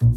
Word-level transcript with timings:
Hello, 0.00 0.10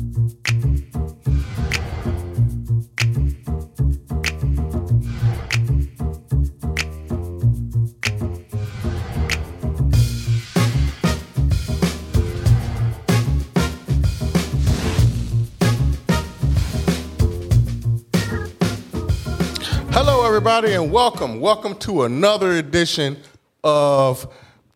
everybody, 20.27 20.73
and 20.73 20.91
welcome. 20.91 21.39
Welcome 21.39 21.75
to 21.79 22.03
another 22.03 22.51
edition 22.51 23.17
of 23.63 24.31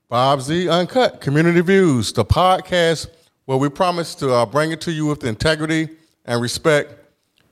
Bob 0.10 0.42
Z 0.42 0.68
Uncut 0.68 1.22
Community 1.22 1.62
Views, 1.62 2.12
the 2.12 2.26
podcast 2.26 3.08
where 3.46 3.58
we 3.58 3.70
promise 3.70 4.16
to 4.16 4.32
uh, 4.32 4.46
bring 4.46 4.72
it 4.72 4.82
to 4.82 4.92
you 4.92 5.06
with 5.06 5.24
integrity 5.24 5.90
and 6.26 6.42
respect. 6.42 6.94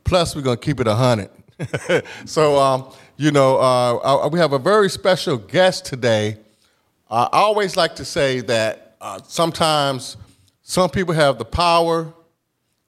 Plus, 0.03 0.35
we're 0.35 0.41
going 0.41 0.57
to 0.57 0.63
keep 0.63 0.79
it 0.79 0.87
100. 0.87 1.29
so, 2.25 2.59
um, 2.59 2.91
you 3.17 3.31
know, 3.31 3.57
uh, 3.57 4.25
uh, 4.25 4.29
we 4.29 4.39
have 4.39 4.53
a 4.53 4.59
very 4.59 4.89
special 4.89 5.37
guest 5.37 5.85
today. 5.85 6.37
I 7.09 7.29
always 7.31 7.77
like 7.77 7.95
to 7.97 8.05
say 8.05 8.41
that 8.41 8.95
uh, 8.99 9.19
sometimes 9.27 10.17
some 10.63 10.89
people 10.89 11.13
have 11.13 11.37
the 11.37 11.45
power 11.45 12.11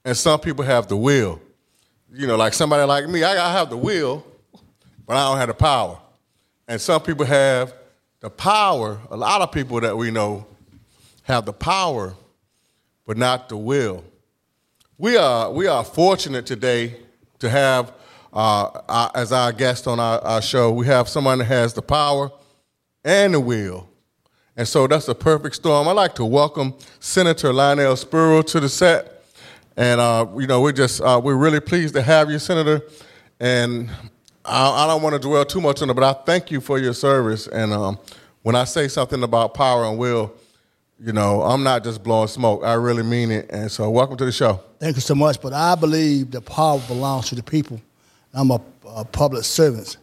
and 0.03 0.17
some 0.17 0.40
people 0.40 0.66
have 0.66 0.88
the 0.88 0.98
will. 0.98 1.42
You 2.12 2.28
know, 2.28 2.38
like 2.38 2.53
somebody 2.53 2.84
like 2.86 3.08
me, 3.08 3.23
I, 3.23 3.50
I 3.50 3.52
have 3.52 3.70
the 3.70 3.78
will, 3.78 4.26
but 5.06 5.16
I 5.17 5.30
don't 5.30 5.38
have 5.38 5.50
the 5.50 5.53
power. 5.53 6.00
And 6.67 6.81
some 6.81 7.02
people 7.02 7.26
have 7.26 7.73
the 8.20 8.30
power, 8.30 9.00
a 9.12 9.17
lot 9.17 9.42
of 9.42 9.52
people 9.52 9.80
that 9.81 9.95
we 9.95 10.09
know 10.09 10.48
have 11.23 11.45
the 11.45 11.53
power, 11.53 12.16
but 13.05 13.18
not 13.18 13.50
the 13.50 13.58
will. 13.58 14.04
We 14.98 15.18
are, 15.18 15.52
we 15.52 15.68
are 15.68 15.84
fortunate 15.84 16.45
today 16.45 16.98
to 17.40 17.50
have, 17.50 17.94
uh, 18.34 18.70
our, 18.88 19.11
as 19.14 19.31
our 19.31 19.52
guest 19.52 19.88
on 19.88 20.00
our, 20.00 20.20
our 20.20 20.42
show, 20.42 20.72
we 20.72 20.86
have 20.88 21.08
someone 21.09 21.39
that 21.39 21.45
has 21.45 21.73
the 21.73 21.81
power 21.81 22.31
and 23.03 23.33
the 23.33 23.39
will. 23.39 23.88
And 24.58 24.67
so 24.67 24.88
that's 24.88 25.08
a 25.09 25.16
perfect 25.16 25.56
storm. 25.56 25.88
I'd 25.88 25.92
like 25.94 26.16
to 26.16 26.26
welcome 26.26 26.73
Senator 27.00 27.52
Lionel 27.52 27.95
Spruill 27.95 28.45
to 28.48 28.59
the 28.59 28.70
set. 28.70 29.23
And, 29.76 30.00
uh, 30.00 30.26
you 30.38 30.48
know, 30.48 30.61
we're 30.61 30.72
just, 30.72 31.02
uh, 31.02 31.20
we're 31.22 31.36
really 31.36 31.59
pleased 31.59 31.94
to 31.95 32.02
have 32.02 32.31
you, 32.31 32.39
Senator. 32.39 32.81
And 33.39 33.89
I, 34.45 34.86
I 34.86 34.88
don't 34.88 35.02
want 35.02 35.14
to 35.14 35.20
dwell 35.20 35.44
too 35.44 35.59
much 35.59 35.81
on 35.81 35.89
it, 35.89 35.94
but 35.94 36.03
I 36.03 36.14
thank 36.23 36.52
you 36.52 36.61
for 36.61 36.80
your 36.80 36.94
service. 36.94 37.48
And 37.48 37.73
um, 37.73 38.00
when 38.44 38.56
I 38.56 38.64
say 38.64 38.88
something 38.88 39.22
about 39.23 39.53
power 39.53 39.83
and 39.83 39.98
will, 39.98 40.33
you 41.00 41.12
know, 41.12 41.42
I'm 41.42 41.64
not 41.64 41.84
just 41.84 42.04
blowing 42.04 42.28
smoke. 42.28 42.64
I 42.64 42.74
really 42.74 43.04
mean 43.04 43.32
it. 43.32 43.50
And 43.50 43.72
so, 43.72 43.90
welcome 43.90 44.18
to 44.18 44.26
the 44.26 44.32
show. 44.32 44.62
Thank 44.80 44.96
you 44.96 45.02
so 45.02 45.16
much. 45.16 45.42
But 45.42 45.54
I 45.54 45.76
believe 45.76 46.32
the 46.32 46.42
power 46.42 46.80
belongs 46.88 47.30
to 47.30 47.36
the 47.36 47.44
people. 47.44 47.82
I'm 48.34 48.52
a, 48.52 48.62
a 48.88 49.06
public 49.06 49.44
servant. 49.44 49.98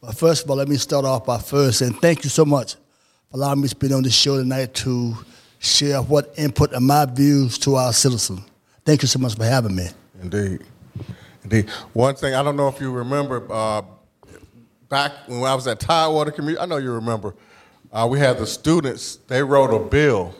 But 0.00 0.16
first 0.16 0.44
of 0.44 0.50
all, 0.50 0.56
let 0.56 0.68
me 0.68 0.76
start 0.76 1.04
off 1.04 1.26
by 1.26 1.38
first 1.38 1.78
saying 1.78 1.94
thank 1.94 2.24
you 2.24 2.30
so 2.30 2.44
much 2.44 2.74
for 2.74 3.36
allowing 3.36 3.60
me 3.60 3.68
to 3.68 3.76
be 3.76 3.92
on 3.92 4.02
this 4.02 4.14
show 4.14 4.36
tonight 4.36 4.74
to 4.74 5.16
share 5.58 6.00
what 6.02 6.32
input 6.36 6.72
and 6.72 6.86
my 6.86 7.04
views 7.04 7.58
to 7.58 7.74
our 7.74 7.92
citizens. 7.92 8.40
Thank 8.84 9.02
you 9.02 9.08
so 9.08 9.18
much 9.18 9.34
for 9.34 9.44
having 9.44 9.74
me. 9.74 9.88
Indeed. 10.22 10.60
Indeed. 11.42 11.68
One 11.92 12.14
thing, 12.14 12.34
I 12.34 12.42
don't 12.42 12.56
know 12.56 12.68
if 12.68 12.80
you 12.80 12.92
remember, 12.92 13.46
uh, 13.50 13.82
back 14.88 15.12
when 15.26 15.42
I 15.42 15.54
was 15.54 15.66
at 15.66 15.80
Tidewater 15.80 16.30
Community, 16.30 16.60
I 16.60 16.66
know 16.66 16.76
you 16.76 16.92
remember, 16.92 17.34
uh, 17.92 18.06
we 18.10 18.18
had 18.18 18.38
the 18.38 18.46
students, 18.46 19.16
they 19.28 19.42
wrote 19.42 19.74
a 19.74 19.78
bill. 19.78 20.34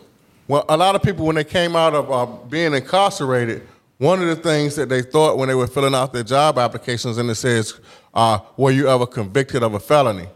Well, 0.46 0.64
a 0.68 0.76
lot 0.76 0.94
of 0.94 1.02
people, 1.02 1.26
when 1.26 1.36
they 1.36 1.44
came 1.44 1.76
out 1.76 1.94
of 1.94 2.10
uh, 2.10 2.26
being 2.48 2.74
incarcerated, 2.74 3.66
one 3.98 4.22
of 4.22 4.28
the 4.28 4.36
things 4.36 4.76
that 4.76 4.88
they 4.88 5.02
thought 5.02 5.36
when 5.36 5.48
they 5.48 5.54
were 5.54 5.66
filling 5.66 5.94
out 5.94 6.12
their 6.12 6.22
job 6.22 6.58
applications, 6.58 7.18
and 7.18 7.28
it 7.28 7.34
says, 7.34 7.80
uh, 8.14 8.38
"Were 8.56 8.70
you 8.70 8.88
ever 8.88 9.06
convicted 9.06 9.62
of 9.62 9.74
a 9.74 9.80
felony?" 9.80 10.28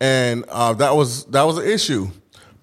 And 0.00 0.44
uh, 0.48 0.72
that 0.74 0.94
was 0.96 1.24
that 1.26 1.42
was 1.42 1.58
an 1.58 1.66
issue. 1.66 2.08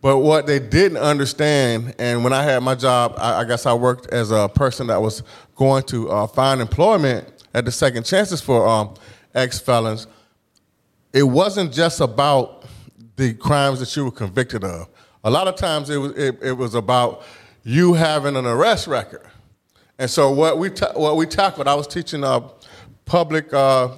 But 0.02 0.18
what 0.18 0.48
they 0.48 0.60
didn't 0.60 0.98
understand, 0.98 1.96
and 1.98 2.24
when 2.26 2.34
I 2.34 2.44
had 2.44 2.62
my 2.62 2.76
job, 2.76 3.14
I, 3.18 3.42
I 3.42 3.44
guess 3.46 3.66
I 3.66 3.74
worked 3.74 4.08
as 4.08 4.32
a 4.32 4.50
person 4.50 4.88
that 4.88 5.02
was 5.02 5.24
going 5.56 5.84
to 5.84 6.10
uh, 6.10 6.28
find 6.28 6.60
employment 6.60 7.46
at 7.54 7.64
the 7.64 7.72
second 7.72 8.04
chances 8.04 8.42
for 8.42 8.68
um, 8.68 8.96
ex 9.34 9.60
felons. 9.60 10.08
It 11.14 11.24
wasn't 11.24 11.72
just 11.72 12.02
about 12.02 12.66
the 13.16 13.34
crimes 13.34 13.80
that 13.80 13.96
you 13.96 14.06
were 14.06 14.12
convicted 14.12 14.64
of. 14.64 14.88
A 15.24 15.30
lot 15.30 15.48
of 15.48 15.56
times 15.56 15.90
it 15.90 15.98
was 15.98 16.12
it, 16.14 16.38
it 16.42 16.54
was 16.54 16.76
about 16.76 17.24
you 17.64 17.94
having 17.94 18.36
an 18.36 18.46
arrest 18.46 18.88
record. 18.88 19.26
And 20.00 20.10
so 20.10 20.32
what 20.32 20.58
we 20.58 20.70
ta- 20.70 20.94
what 20.96 21.16
we 21.18 21.26
tackled, 21.26 21.68
I 21.68 21.76
was 21.76 21.88
teaching 21.88 22.24
uh, 22.24 22.50
public, 23.06 23.54
uh, 23.54 23.90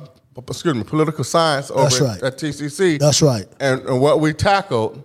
excuse 0.49 0.75
me, 0.75 0.83
political 0.83 1.23
science 1.23 1.71
over 1.71 1.83
That's 1.83 2.01
at- 2.01 2.07
right. 2.07 2.23
at 2.23 2.37
TCC. 2.37 2.99
That's 2.99 3.21
right. 3.21 3.45
And, 3.59 3.81
and 3.81 4.01
what 4.01 4.19
we 4.19 4.33
tackled, 4.33 5.03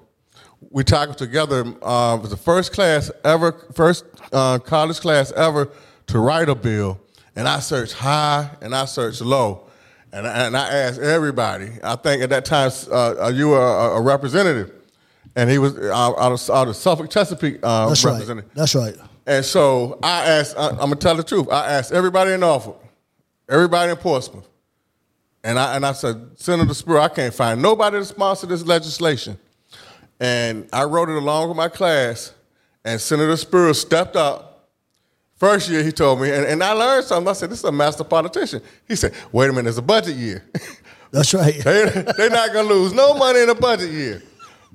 we 0.70 0.84
tackled 0.84 1.16
together. 1.18 1.60
Uh, 1.80 2.18
was 2.20 2.30
the 2.30 2.36
first 2.36 2.72
class 2.72 3.10
ever, 3.24 3.52
first 3.72 4.04
uh, 4.32 4.58
college 4.58 5.00
class 5.00 5.32
ever 5.32 5.70
to 6.08 6.18
write 6.18 6.48
a 6.48 6.54
bill. 6.54 7.00
And 7.36 7.48
I 7.48 7.60
searched 7.60 7.92
high 7.94 8.50
and 8.60 8.74
I 8.74 8.84
searched 8.84 9.20
low, 9.22 9.68
and 10.12 10.26
I, 10.26 10.46
and 10.46 10.56
I 10.56 10.68
asked 10.68 11.00
everybody. 11.00 11.70
I 11.82 11.96
think 11.96 12.22
at 12.22 12.30
that 12.30 12.44
time 12.44 12.70
uh, 12.90 13.30
you 13.34 13.48
were 13.48 13.60
a, 13.60 13.98
a 13.98 14.00
representative, 14.00 14.72
and 15.36 15.50
he 15.50 15.58
was 15.58 15.76
uh, 15.76 15.92
out 15.94 16.32
of, 16.32 16.50
out 16.50 16.68
of 16.68 16.76
Suffolk 16.76 17.10
Chesapeake 17.10 17.60
uh, 17.62 17.88
That's 17.88 18.04
right. 18.04 18.12
representative. 18.12 18.50
That's 18.54 18.74
right. 18.74 18.96
And 19.26 19.44
so 19.44 19.98
I 20.02 20.26
asked, 20.26 20.56
I, 20.58 20.70
I'm 20.70 20.76
gonna 20.76 20.96
tell 20.96 21.16
the 21.16 21.22
truth. 21.22 21.48
I 21.50 21.72
asked 21.72 21.92
everybody 21.92 22.32
in 22.32 22.40
Norfolk, 22.40 22.82
everybody 23.48 23.90
in 23.92 23.96
Portsmouth, 23.96 24.48
and 25.44 25.58
I 25.58 25.76
and 25.76 25.86
I 25.86 25.92
said, 25.92 26.32
Senator 26.36 26.72
Spruill, 26.72 27.00
I 27.00 27.08
can't 27.08 27.32
find 27.32 27.62
nobody 27.62 27.98
to 27.98 28.04
sponsor 28.04 28.46
this 28.46 28.64
legislation. 28.64 29.38
And 30.18 30.68
I 30.72 30.84
wrote 30.84 31.08
it 31.08 31.16
along 31.16 31.48
with 31.48 31.56
my 31.56 31.68
class, 31.68 32.34
and 32.84 33.00
Senator 33.00 33.34
Spruill 33.34 33.74
stepped 33.74 34.16
up. 34.16 34.49
First 35.40 35.70
year 35.70 35.82
he 35.82 35.90
told 35.90 36.20
me, 36.20 36.30
and, 36.30 36.44
and 36.44 36.62
I 36.62 36.72
learned 36.72 37.06
something. 37.06 37.30
I 37.30 37.32
said, 37.32 37.48
this 37.50 37.60
is 37.60 37.64
a 37.64 37.72
master 37.72 38.04
politician. 38.04 38.60
He 38.86 38.94
said, 38.94 39.14
wait 39.32 39.48
a 39.48 39.52
minute, 39.54 39.70
it's 39.70 39.78
a 39.78 39.82
budget 39.82 40.16
year. 40.16 40.44
That's 41.12 41.32
right. 41.32 41.54
they, 41.64 42.04
they're 42.16 42.28
not 42.28 42.52
gonna 42.52 42.68
lose 42.68 42.92
no 42.92 43.14
money 43.14 43.40
in 43.40 43.48
a 43.48 43.54
budget 43.54 43.90
year. 43.90 44.22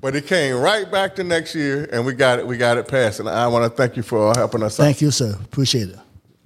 But 0.00 0.16
it 0.16 0.26
came 0.26 0.56
right 0.56 0.90
back 0.90 1.14
to 1.16 1.24
next 1.24 1.54
year, 1.54 1.88
and 1.92 2.04
we 2.04 2.14
got 2.14 2.40
it. 2.40 2.46
We 2.46 2.58
got 2.58 2.76
it 2.78 2.86
passed, 2.86 3.20
and 3.20 3.28
I 3.28 3.46
want 3.46 3.64
to 3.64 3.70
thank 3.74 3.96
you 3.96 4.02
for 4.02 4.32
helping 4.36 4.62
us 4.62 4.78
out. 4.78 4.82
Thank 4.82 5.00
you, 5.00 5.10
sir. 5.10 5.38
Appreciate 5.42 5.88
it. 5.88 5.98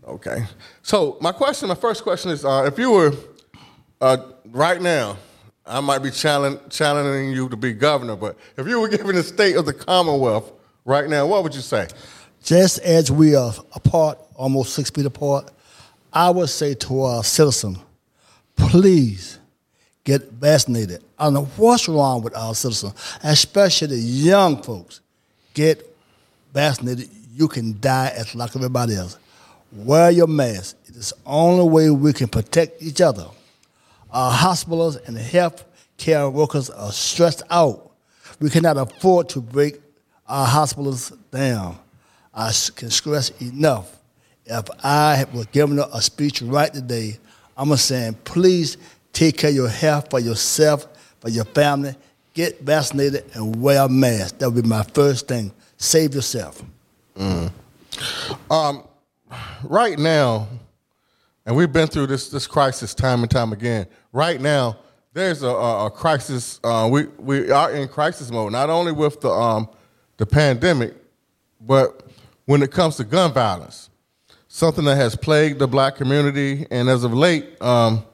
Okay. 0.07 0.45
So 0.83 1.17
my 1.21 1.33
question, 1.33 1.69
my 1.69 1.75
first 1.75 2.03
question 2.03 2.31
is, 2.31 2.45
uh, 2.45 2.65
if 2.67 2.79
you 2.79 2.93
were 2.93 3.13
uh, 4.01 4.19
right 4.51 4.81
now, 4.81 5.17
I 5.67 5.81
might 5.81 5.99
be 5.99 6.11
challenging 6.11 7.33
you 7.33 7.49
to 7.49 7.57
be 7.57 7.73
governor, 7.73 8.17
but 8.17 8.37
if 8.57 8.69
you 8.69 8.81
were 8.81 8.89
given 8.89 9.17
the 9.17 9.23
state 9.23 9.57
of 9.57 9.67
the 9.67 9.75
Commonwealth 9.75 10.53
right 10.85 11.09
now, 11.09 11.27
what 11.27 11.43
would 11.43 11.55
you 11.55 11.61
say? 11.63 11.89
Just 12.43 12.79
as 12.81 13.11
we 13.11 13.35
are 13.35 13.53
apart, 13.75 14.19
almost 14.35 14.75
six 14.75 14.91
feet 14.91 15.07
apart, 15.07 15.51
I 16.13 16.31
would 16.31 16.49
say 16.49 16.75
to 16.75 17.03
our 17.03 17.25
citizens, 17.25 17.79
please 18.57 19.39
get 20.05 20.31
vaccinated. 20.33 21.05
I 21.19 21.25
don't 21.25 21.35
know 21.35 21.45
what's 21.57 21.89
wrong 21.89 22.23
with 22.23 22.37
our 22.37 22.55
citizens, 22.55 22.95
especially 23.23 23.97
the 23.97 24.03
young 24.03 24.63
folks. 24.63 25.01
Get 25.55 25.87
vaccinated. 26.53 27.09
You 27.35 27.49
can 27.49 27.79
die 27.81 28.13
as 28.17 28.35
like 28.35 28.57
everybody 28.57 28.97
else. 28.97 29.19
Wear 29.73 30.11
your 30.11 30.27
mask. 30.27 30.77
It 30.87 30.97
is 30.97 31.11
the 31.11 31.17
only 31.27 31.69
way 31.69 31.91
we 31.91 32.13
can 32.13 32.29
protect 32.29 32.83
each 32.83 33.01
other. 33.01 33.27
Our 34.11 34.33
hospitals 34.33 34.97
and 34.97 35.17
health 35.17 35.65
care 35.97 36.29
workers 36.29 36.71
are 36.71 36.91
stressed 36.91 37.43
out. 37.51 37.93
We 38.41 38.51
cannot 38.51 38.79
afford 38.79 39.29
to 39.31 39.41
break 39.41 39.81
our 40.27 40.47
hospitals 40.47 41.11
down. 41.31 41.79
I 42.35 42.53
can 42.77 42.91
stress 42.91 43.31
enough. 43.41 43.97
If 44.47 44.67
I 44.83 45.25
was 45.33 45.47
given 45.47 45.79
a 45.79 46.01
speech 46.01 46.43
right 46.43 46.73
today, 46.73 47.19
I'm 47.57 47.75
saying, 47.77 48.15
please 48.25 48.77
take 49.13 49.39
care 49.39 49.51
of 49.51 49.57
your 49.57 49.69
health 49.69 50.11
for 50.11 50.19
yourself, 50.19 50.87
for 51.21 51.29
your 51.29 51.45
family. 51.45 51.95
Get 52.33 52.61
vaccinated 52.63 53.25
and 53.35 53.61
wear 53.61 53.85
a 53.85 53.89
mask. 53.89 54.39
That 54.39 54.51
would 54.51 54.63
be 54.63 54.69
my 54.69 54.83
first 54.83 55.29
thing. 55.29 55.53
Save 55.77 56.15
yourself. 56.15 56.63
Right 59.63 59.99
now, 59.99 60.49
and 61.45 61.57
we've 61.57 61.73
been 61.73 61.89
through 61.89 62.07
this 62.07 62.31
this 62.31 62.47
crisis 62.47 62.95
time 62.95 63.23
and 63.23 63.31
time 63.31 63.53
again. 63.53 63.87
Right 64.13 64.41
now, 64.41 64.79
there's 65.13 65.43
a, 65.43 65.49
a, 65.49 65.87
a 65.87 65.91
crisis. 65.91 66.61
Uh, 66.63 66.89
we 66.91 67.07
we 67.19 67.51
are 67.51 67.73
in 67.73 67.89
crisis 67.89 68.31
mode, 68.31 68.53
not 68.53 68.71
only 68.71 68.93
with 68.93 69.21
the 69.21 69.31
um, 69.31 69.69
the 70.17 70.27
pandemic, 70.27 70.95
but 71.61 72.10
when 72.47 72.63
it 72.63 72.71
comes 72.71 72.97
to 72.97 73.05
gun 73.05 73.33
violence, 73.33 73.91
something 74.49 74.85
that 74.85 74.97
has 74.97 75.15
plagued 75.15 75.59
the 75.59 75.69
black 75.69 75.97
community, 75.97 76.67
and 76.71 76.89
as 76.89 77.05
of 77.05 77.15
late, 77.15 77.61
um, 77.63 78.05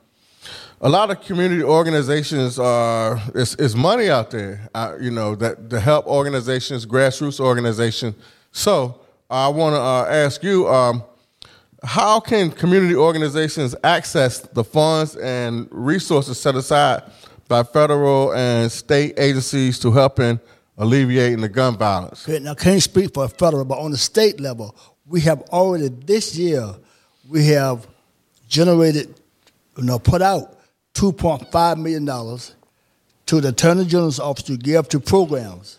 a 0.81 0.88
lot 0.88 1.11
of 1.11 1.23
community 1.23 1.62
organizations 1.62 2.58
are 2.58 3.20
it's, 3.34 3.55
it's 3.55 3.75
money 3.75 4.11
out 4.11 4.31
there, 4.31 4.69
uh, 4.75 4.94
you 5.00 5.11
know, 5.11 5.34
that 5.34 5.70
to 5.70 5.81
help 5.81 6.06
organizations, 6.06 6.84
grassroots 6.84 7.40
organizations. 7.40 8.14
So 8.52 9.00
I 9.31 9.49
want 9.49 9.75
to 9.75 9.81
uh, 9.81 10.06
ask 10.08 10.43
you, 10.43 10.69
um, 10.69 11.02
how 11.82 12.20
can 12.20 12.50
community 12.50 12.94
organizations 12.94 13.75
access 13.82 14.40
the 14.40 14.64
funds 14.64 15.17
and 15.17 15.69
resources 15.70 16.38
set 16.38 16.55
aside 16.55 17.05
by 17.49 17.62
federal 17.62 18.34
and 18.34 18.70
state 18.70 19.14
agencies 19.19 19.79
to 19.79 19.93
help 19.93 20.19
in 20.20 20.40
alleviating 20.78 21.40
the 21.40 21.49
gun 21.49 21.76
violence? 21.76 22.26
Now, 22.28 22.52
I 22.52 22.55
can't 22.55 22.82
speak 22.82 23.14
for 23.14 23.25
a 23.25 23.28
federal, 23.28 23.64
but 23.64 23.78
on 23.78 23.90
the 23.90 23.96
state 23.96 24.40
level, 24.40 24.76
we 25.06 25.20
have 25.23 25.43
already 25.50 25.88
this 25.88 26.37
year 26.37 26.75
we 27.28 27.46
have 27.46 27.87
generated, 28.49 29.20
you 29.76 29.84
know, 29.84 29.99
put 29.99 30.23
out 30.23 30.58
two 30.94 31.12
point 31.12 31.50
five 31.50 31.78
million 31.78 32.05
dollars 32.05 32.55
to 33.26 33.40
the 33.40 33.49
Attorney 33.49 33.84
General's 33.84 34.20
office 34.20 34.44
to 34.44 34.56
give 34.56 34.88
to 34.90 35.00
programs, 35.00 35.78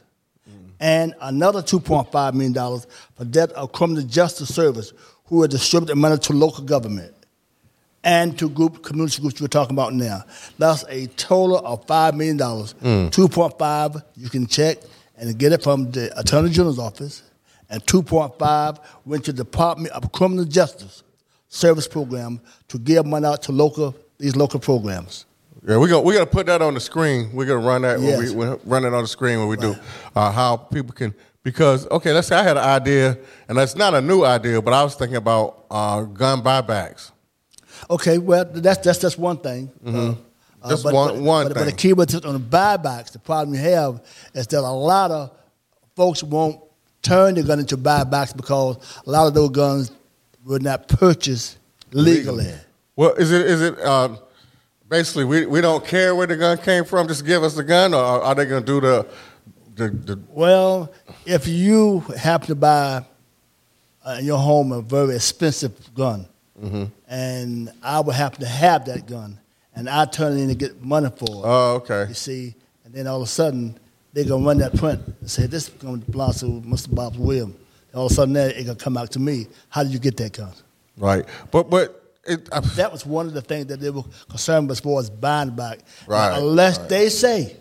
and 0.80 1.16
another 1.22 1.62
two 1.62 1.80
point 1.80 2.12
five 2.12 2.34
million 2.34 2.54
dollars 2.54 2.88
for 3.16 3.24
that 3.26 3.52
of 3.54 3.72
criminal 3.72 4.04
justice 4.04 4.54
service, 4.54 4.94
who 5.26 5.44
are 5.44 5.48
distributing 5.48 6.00
money 6.00 6.18
to 6.18 6.34
local 6.34 6.64
government 6.64 7.14
and 8.04 8.38
to 8.40 8.50
group 8.50 8.84
community 8.84 9.22
groups 9.22 9.42
we're 9.42 9.48
talking 9.48 9.76
about 9.76 9.94
now. 9.94 10.24
That's 10.58 10.84
a 10.90 11.08
total 11.08 11.58
of 11.58 11.86
five 11.88 12.16
million 12.16 12.38
dollars. 12.38 12.76
Two 13.12 13.28
point 13.28 13.58
five 13.60 13.96
you 14.16 14.30
can 14.30 14.48
check 14.48 14.78
and 15.18 15.38
get 15.38 15.52
it 15.52 15.64
from 15.64 15.92
the 15.92 16.18
Attorney 16.20 16.50
General's 16.50 16.80
office, 16.80 17.24
and 17.70 17.86
two 17.88 18.04
point 18.04 18.38
five 18.40 18.80
went 19.06 19.26
to 19.26 19.32
the 19.34 19.44
Department 19.44 19.94
of 19.94 20.12
Criminal 20.12 20.46
Justice 20.46 21.04
Service 21.50 21.88
Program 21.88 22.40
to 22.68 22.78
give 22.78 23.06
money 23.06 23.26
out 23.26 23.42
to 23.44 23.52
local 23.52 23.96
these 24.20 24.36
local 24.36 24.60
programs. 24.60 25.26
Yeah, 25.68 25.78
we're 25.78 25.88
gonna 25.90 26.02
we're 26.02 26.14
gonna 26.14 26.26
put 26.26 26.46
that 26.46 26.62
on 26.62 26.76
the 26.76 26.80
screen. 26.80 27.32
We're 27.34 27.46
gonna 27.46 27.66
run 27.66 27.82
that 27.82 27.98
when 28.00 28.08
Yes. 28.08 28.32
we 28.32 28.36
we 28.48 28.56
run 28.64 28.86
it 28.86 28.94
on 28.94 29.02
the 29.02 29.08
screen 29.08 29.40
when 29.40 29.48
we 29.48 29.58
do 29.58 29.76
uh, 30.16 30.32
how 30.32 30.56
people 30.56 30.94
can 30.94 31.14
because 31.44 31.88
okay, 31.90 32.14
let's 32.14 32.28
say 32.28 32.36
I 32.38 32.44
had 32.44 32.58
an 32.58 32.64
idea 32.64 33.18
and 33.50 33.58
that's 33.58 33.76
not 33.76 33.94
a 33.94 34.02
new 34.02 34.24
idea, 34.24 34.62
but 34.62 34.74
I 34.74 34.84
was 34.84 34.96
thinking 34.96 35.18
about 35.18 35.66
uh, 35.72 36.04
gun 36.04 36.42
buybacks. 36.42 37.12
Okay, 37.90 38.18
well 38.18 38.46
that's 38.46 38.80
that's 38.80 39.00
just 39.00 39.18
one 39.18 39.38
thing. 39.38 39.72
Uh, 39.86 39.90
uh, 39.90 39.92
Mm-hmm. 39.92 40.70
Just 40.70 40.86
one- 40.86 41.24
one 41.24 41.48
but, 41.48 41.54
But 41.56 41.66
the 41.66 41.72
key 41.72 41.94
with 41.94 42.14
on 42.26 42.34
the 42.34 42.40
buybacks, 42.40 43.12
the 43.12 43.20
problem 43.20 43.56
you 43.56 43.62
have 43.62 44.02
is 44.34 44.48
that 44.48 44.60
a 44.60 44.62
lot 44.72 45.12
of 45.12 45.32
folks 45.96 46.24
won't 46.24 46.60
turn 47.02 47.36
their 47.36 47.44
gun 47.44 47.60
into 47.60 47.78
buybacks 47.78 48.36
because 48.36 48.78
a 49.06 49.10
lot 49.10 49.28
of 49.28 49.34
those 49.34 49.52
guns 49.52 49.92
were 50.46 50.60
not 50.60 50.88
purchased 50.88 51.58
legally. 51.92 52.52
Well, 52.96 53.14
is 53.14 53.32
it 53.32 53.46
is 53.46 53.62
it 53.62 53.80
uh, 53.80 54.18
basically 54.90 55.26
we, 55.26 55.46
we 55.46 55.62
don't 55.62 55.86
care 55.86 56.16
where 56.16 56.28
the 56.28 56.36
gun 56.36 56.58
came 56.58 56.84
from, 56.86 57.08
just 57.08 57.26
give 57.26 57.44
us 57.44 57.54
the 57.54 57.64
gun, 57.64 57.94
or 57.94 58.00
are 58.00 58.36
they 58.36 58.46
gonna 58.46 58.66
do 58.66 58.82
the 58.82 59.06
the, 59.76 59.90
the 59.90 60.20
Well, 60.30 60.92
if 61.26 61.48
you 61.48 62.00
happen 62.18 62.48
to 62.48 62.56
buy 62.56 63.06
uh, 64.04 64.18
in 64.20 64.26
your 64.26 64.40
home 64.40 64.72
a 64.72 64.82
very 64.82 65.16
expensive 65.16 65.94
gun, 65.94 66.28
Mm-hmm. 66.62 66.86
and 67.08 67.72
I 67.84 68.00
would 68.00 68.16
happen 68.16 68.40
to 68.42 68.48
have 68.48 68.86
that 68.86 69.06
gun, 69.08 69.40
and 69.76 69.88
I 69.90 70.06
turn 70.06 70.38
it 70.38 70.42
in 70.42 70.48
to 70.50 70.56
get 70.56 70.82
money 70.82 71.10
for 71.16 71.26
it. 71.26 71.42
Oh, 71.44 71.74
okay. 71.84 72.06
You 72.10 72.16
see, 72.16 72.56
and 72.84 72.94
then 72.94 73.06
all 73.08 73.18
of 73.18 73.24
a 73.24 73.28
sudden 73.28 73.78
they're 74.14 74.26
gonna 74.26 74.44
run 74.46 74.58
that 74.58 74.76
print 74.76 75.02
and 75.22 75.30
say 75.30 75.46
this 75.46 75.68
is 75.68 75.74
going 75.76 76.02
to 76.02 76.12
belong 76.12 76.34
to 76.34 76.46
Mr. 76.46 76.94
Bob 76.96 77.16
Williams. 77.18 77.56
And 77.92 78.00
all 78.00 78.08
of 78.08 78.12
a 78.12 78.16
sudden 78.16 78.34
that 78.34 78.58
it 78.58 78.64
gonna 78.66 78.76
come 78.76 78.98
out 78.98 79.12
to 79.12 79.20
me. 79.20 79.46
How 79.70 79.84
did 79.84 79.92
you 79.92 80.00
get 80.00 80.18
that 80.18 80.34
gun? 80.34 80.52
right? 80.98 81.26
But 81.52 81.70
but 81.70 82.16
it, 82.26 82.50
I, 82.52 82.60
That 82.62 82.92
was 82.92 83.06
one 83.06 83.28
of 83.28 83.34
the 83.34 83.42
things 83.42 83.68
that 83.68 83.80
they 83.80 83.92
were 83.92 84.04
concerned 84.28 84.68
with 84.68 84.78
as 84.78 84.84
far 84.84 85.00
as 85.00 85.10
buying 85.12 85.52
back. 85.52 85.80
Right, 86.08 86.32
Now, 86.32 86.40
unless 86.40 86.80
right. 86.80 86.90
they 86.90 87.10
say, 87.10 87.56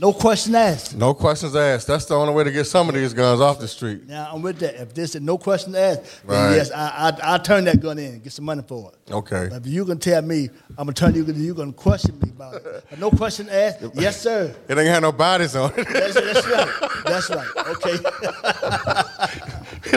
no 0.00 0.12
question 0.12 0.54
asked. 0.54 0.96
no 0.96 1.14
questions 1.14 1.54
asked. 1.54 1.86
That's 1.86 2.04
the 2.06 2.14
only 2.14 2.34
way 2.34 2.44
to 2.44 2.50
get 2.50 2.64
some 2.66 2.88
of 2.88 2.94
these 2.94 3.12
guns 3.14 3.40
off 3.40 3.58
the 3.58 3.68
street. 3.68 4.06
Now 4.08 4.30
I'm 4.32 4.42
with 4.42 4.58
that. 4.58 4.74
If 4.80 4.92
this 4.94 5.14
is 5.14 5.20
no 5.20 5.38
question 5.38 5.74
asked, 5.76 6.26
then 6.26 6.44
Right. 6.48 6.56
yes, 6.56 6.70
I, 6.72 7.10
I 7.22 7.34
I 7.34 7.38
turn 7.38 7.64
that 7.64 7.80
gun 7.80 7.98
in, 7.98 8.18
get 8.20 8.32
some 8.32 8.44
money 8.44 8.62
for 8.66 8.92
it. 8.92 9.12
Okay. 9.12 9.48
But 9.50 9.58
if 9.62 9.66
you 9.66 9.84
can 9.84 9.98
tell 9.98 10.22
me, 10.22 10.48
I'm 10.76 10.86
gonna 10.86 10.92
turn 10.92 11.14
you, 11.14 11.24
you 11.24 11.54
gonna 11.54 11.72
question 11.72 12.18
me 12.20 12.30
about 12.30 12.54
it. 12.56 12.84
But 12.90 12.98
no 12.98 13.10
question 13.10 13.48
asked. 13.48 13.84
yes, 13.94 14.20
sir. 14.20 14.54
It 14.68 14.78
ain't 14.78 14.88
had 14.88 15.02
no 15.02 15.12
bodies 15.12 15.54
on 15.56 15.72
it. 15.76 15.86
That's, 15.88 16.14
that's 16.14 16.46
right. 16.48 16.90
That's 17.04 17.30
right. 17.30 17.48
Okay. 17.68 17.98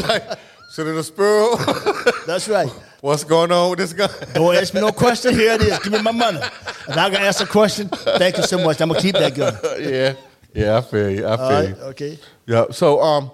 like, 0.08 0.40
have 0.86 1.06
spurred? 1.06 1.58
That's 2.28 2.48
right. 2.48 2.70
What's 3.02 3.24
going 3.24 3.52
on 3.52 3.72
with 3.72 3.80
this 3.80 3.94
gun? 3.94 4.10
Don't 4.34 4.56
ask 4.56 4.74
me 4.74 4.82
no 4.82 4.92
question. 4.92 5.34
Here 5.34 5.54
it 5.54 5.62
is. 5.62 5.80
Give 5.80 5.94
me 5.94 6.02
my 6.02 6.12
money. 6.12 6.40
If 6.40 6.90
I 6.98 7.10
can 7.10 7.22
ask 7.22 7.42
a 7.42 7.46
question, 7.46 7.90
thank 7.90 8.38
you 8.38 8.44
so 8.44 8.58
much. 8.64 8.82
I'm 8.82 8.90
gonna 8.90 9.02
keep 9.02 9.16
that 9.16 9.36
gun. 9.36 9.56
yeah, 9.80 10.14
yeah, 10.54 10.78
I 10.78 10.82
feel 10.82 11.10
you. 11.10 11.28
I 11.28 11.36
feel 11.38 11.46
All 11.46 11.52
right. 11.52 11.70
you. 11.70 11.76
Okay. 11.76 12.20
Yeah. 12.46 12.66
So, 12.72 13.02
um, 13.02 13.32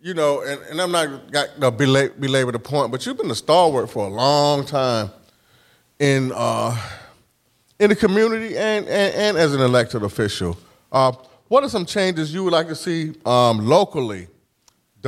you 0.00 0.14
know, 0.14 0.42
and, 0.42 0.60
and 0.70 0.80
I'm 0.80 0.92
not 0.92 1.30
got 1.32 1.58
no 1.58 1.70
belabor, 1.70 2.14
belabor 2.18 2.52
the 2.52 2.58
point, 2.58 2.90
but 2.92 3.04
you've 3.04 3.16
been 3.16 3.30
a 3.30 3.34
stalwart 3.34 3.90
for 3.90 4.06
a 4.06 4.08
long 4.08 4.64
time 4.64 5.10
in 5.98 6.32
uh, 6.34 6.76
in 7.78 7.90
the 7.90 7.96
community 7.96 8.56
and, 8.56 8.86
and, 8.86 9.14
and 9.14 9.36
as 9.36 9.54
an 9.54 9.60
elected 9.60 10.02
official. 10.02 10.56
Uh, 10.92 11.12
what 11.48 11.64
are 11.64 11.68
some 11.68 11.86
changes 11.86 12.32
you 12.32 12.44
would 12.44 12.52
like 12.52 12.68
to 12.68 12.74
see 12.74 13.14
um, 13.24 13.66
locally 13.66 14.28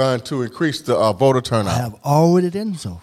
done 0.00 0.20
to 0.20 0.42
increase 0.42 0.80
the 0.80 0.96
uh, 0.96 1.12
voter 1.12 1.42
turnout? 1.42 1.74
I 1.74 1.78
have 1.78 1.94
already 2.04 2.48
done 2.50 2.74
so. 2.74 3.00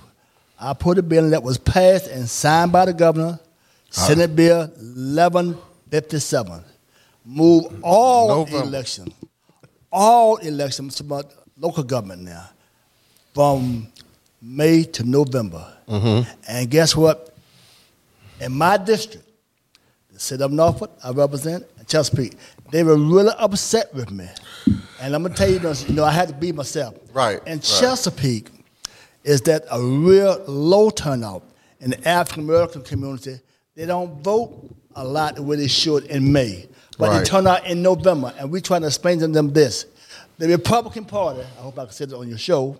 I 0.59 0.73
put 0.73 0.97
a 0.97 1.03
bill 1.03 1.29
that 1.29 1.43
was 1.43 1.57
passed 1.59 2.07
and 2.07 2.27
signed 2.27 2.71
by 2.71 2.85
the 2.85 2.93
governor, 2.93 3.39
Senate 3.91 4.35
Bill 4.35 4.61
1157. 4.61 6.63
Move 7.23 7.65
all 7.83 8.29
November. 8.29 8.63
elections, 8.67 9.13
all 9.91 10.37
elections 10.37 10.95
to 10.95 11.03
my 11.03 11.21
local 11.59 11.83
government 11.83 12.23
now, 12.23 12.49
from 13.35 13.87
May 14.41 14.83
to 14.83 15.03
November. 15.03 15.65
And 15.87 16.69
guess 16.69 16.95
what? 16.95 17.35
In 18.39 18.53
my 18.53 18.77
district, 18.77 19.26
the 20.17 20.23
city 20.23 20.43
of 20.43 20.51
Norfolk, 20.51 20.91
I 21.03 21.11
represent, 21.11 21.63
Chesapeake, 21.87 22.33
they 22.71 22.83
were 22.83 22.97
really 22.97 23.31
upset 23.37 23.93
with 23.93 24.09
me. 24.11 24.27
And 24.99 25.13
I'm 25.15 25.21
gonna 25.23 25.35
tell 25.35 25.49
you 25.49 25.59
this, 25.59 25.87
you 25.87 25.93
know, 25.95 26.03
I 26.03 26.11
had 26.11 26.27
to 26.29 26.33
be 26.33 26.51
myself. 26.51 26.95
Right, 27.13 27.39
And 27.45 27.59
right. 27.59 27.63
Chesapeake, 27.63 28.49
is 29.23 29.41
that 29.41 29.65
a 29.71 29.79
real 29.81 30.43
low 30.47 30.89
turnout 30.89 31.43
in 31.79 31.91
the 31.91 32.07
African 32.07 32.43
American 32.43 32.81
community. 32.81 33.39
They 33.75 33.85
don't 33.85 34.23
vote 34.23 34.53
a 34.95 35.03
lot 35.03 35.35
the 35.35 35.43
way 35.43 35.55
they 35.57 35.67
should 35.67 36.05
in 36.05 36.31
May, 36.31 36.67
but 36.97 37.09
Right. 37.09 37.19
they 37.19 37.25
turn 37.25 37.45
out 37.45 37.65
in 37.67 37.81
November. 37.81 38.33
And 38.39 38.49
we 38.51 38.59
trying 38.61 38.81
to 38.81 38.87
explain 38.87 39.19
to 39.19 39.27
them 39.27 39.53
this: 39.53 39.85
the 40.39 40.47
Republican 40.47 41.05
Party. 41.05 41.41
I 41.41 41.61
hope 41.61 41.77
I 41.77 41.83
can 41.85 41.93
say 41.93 42.05
it 42.05 42.13
on 42.13 42.27
your 42.27 42.37
show. 42.39 42.77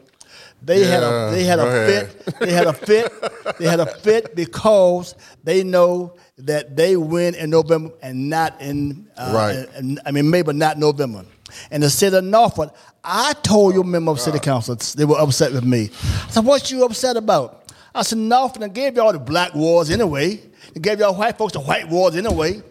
They 0.64 0.84
had 0.86 1.04
a 1.04 1.30
they 1.32 1.44
had 1.44 1.60
a 1.60 1.68
ahead. 1.68 2.12
fit. 2.12 2.40
They 2.40 2.52
had 2.52 2.68
a 2.68 2.74
fit. 2.74 3.12
They 3.60 3.66
had 3.68 3.80
a 3.80 3.86
fit 3.86 4.36
because 4.36 5.14
they 5.44 5.64
know 5.64 6.14
that 6.40 6.76
they 6.76 6.96
win 6.96 7.34
in 7.36 7.50
November 7.50 7.92
and 8.02 8.30
not 8.30 8.60
in 8.62 9.08
uh, 9.18 9.32
Right. 9.34 9.68
in- 9.78 10.00
I 10.06 10.12
mean 10.12 10.30
May, 10.30 10.42
but 10.44 10.56
not 10.56 10.78
November. 10.78 11.26
And 11.72 11.82
the 11.82 11.90
city 11.90 12.16
of 12.16 12.24
Norfolk, 12.24 12.76
I 13.04 13.34
told 13.42 13.74
your 13.74 13.84
member 13.86 14.12
of 14.12 14.20
city 14.20 14.38
council 14.40 14.76
they 14.96 15.06
were 15.06 15.18
upset 15.20 15.54
with 15.54 15.64
me. 15.64 15.90
I 16.28 16.30
said, 16.32 16.46
"What 16.46 16.70
you 16.70 16.84
upset 16.84 17.16
about?" 17.18 17.72
I 17.96 18.04
said, 18.04 18.18
"Norfolk 18.20 18.62
I 18.64 18.68
gave 18.68 18.96
y'all 18.98 19.14
the 19.14 19.20
black 19.20 19.56
wars 19.56 19.90
anyway. 19.90 20.42
They 20.74 20.80
gave 20.82 21.00
y'all 21.00 21.16
white 21.16 21.38
folks 21.38 21.54
the 21.54 21.60
white 21.60 21.88
wars 21.90 22.16
anyway. 22.16 22.62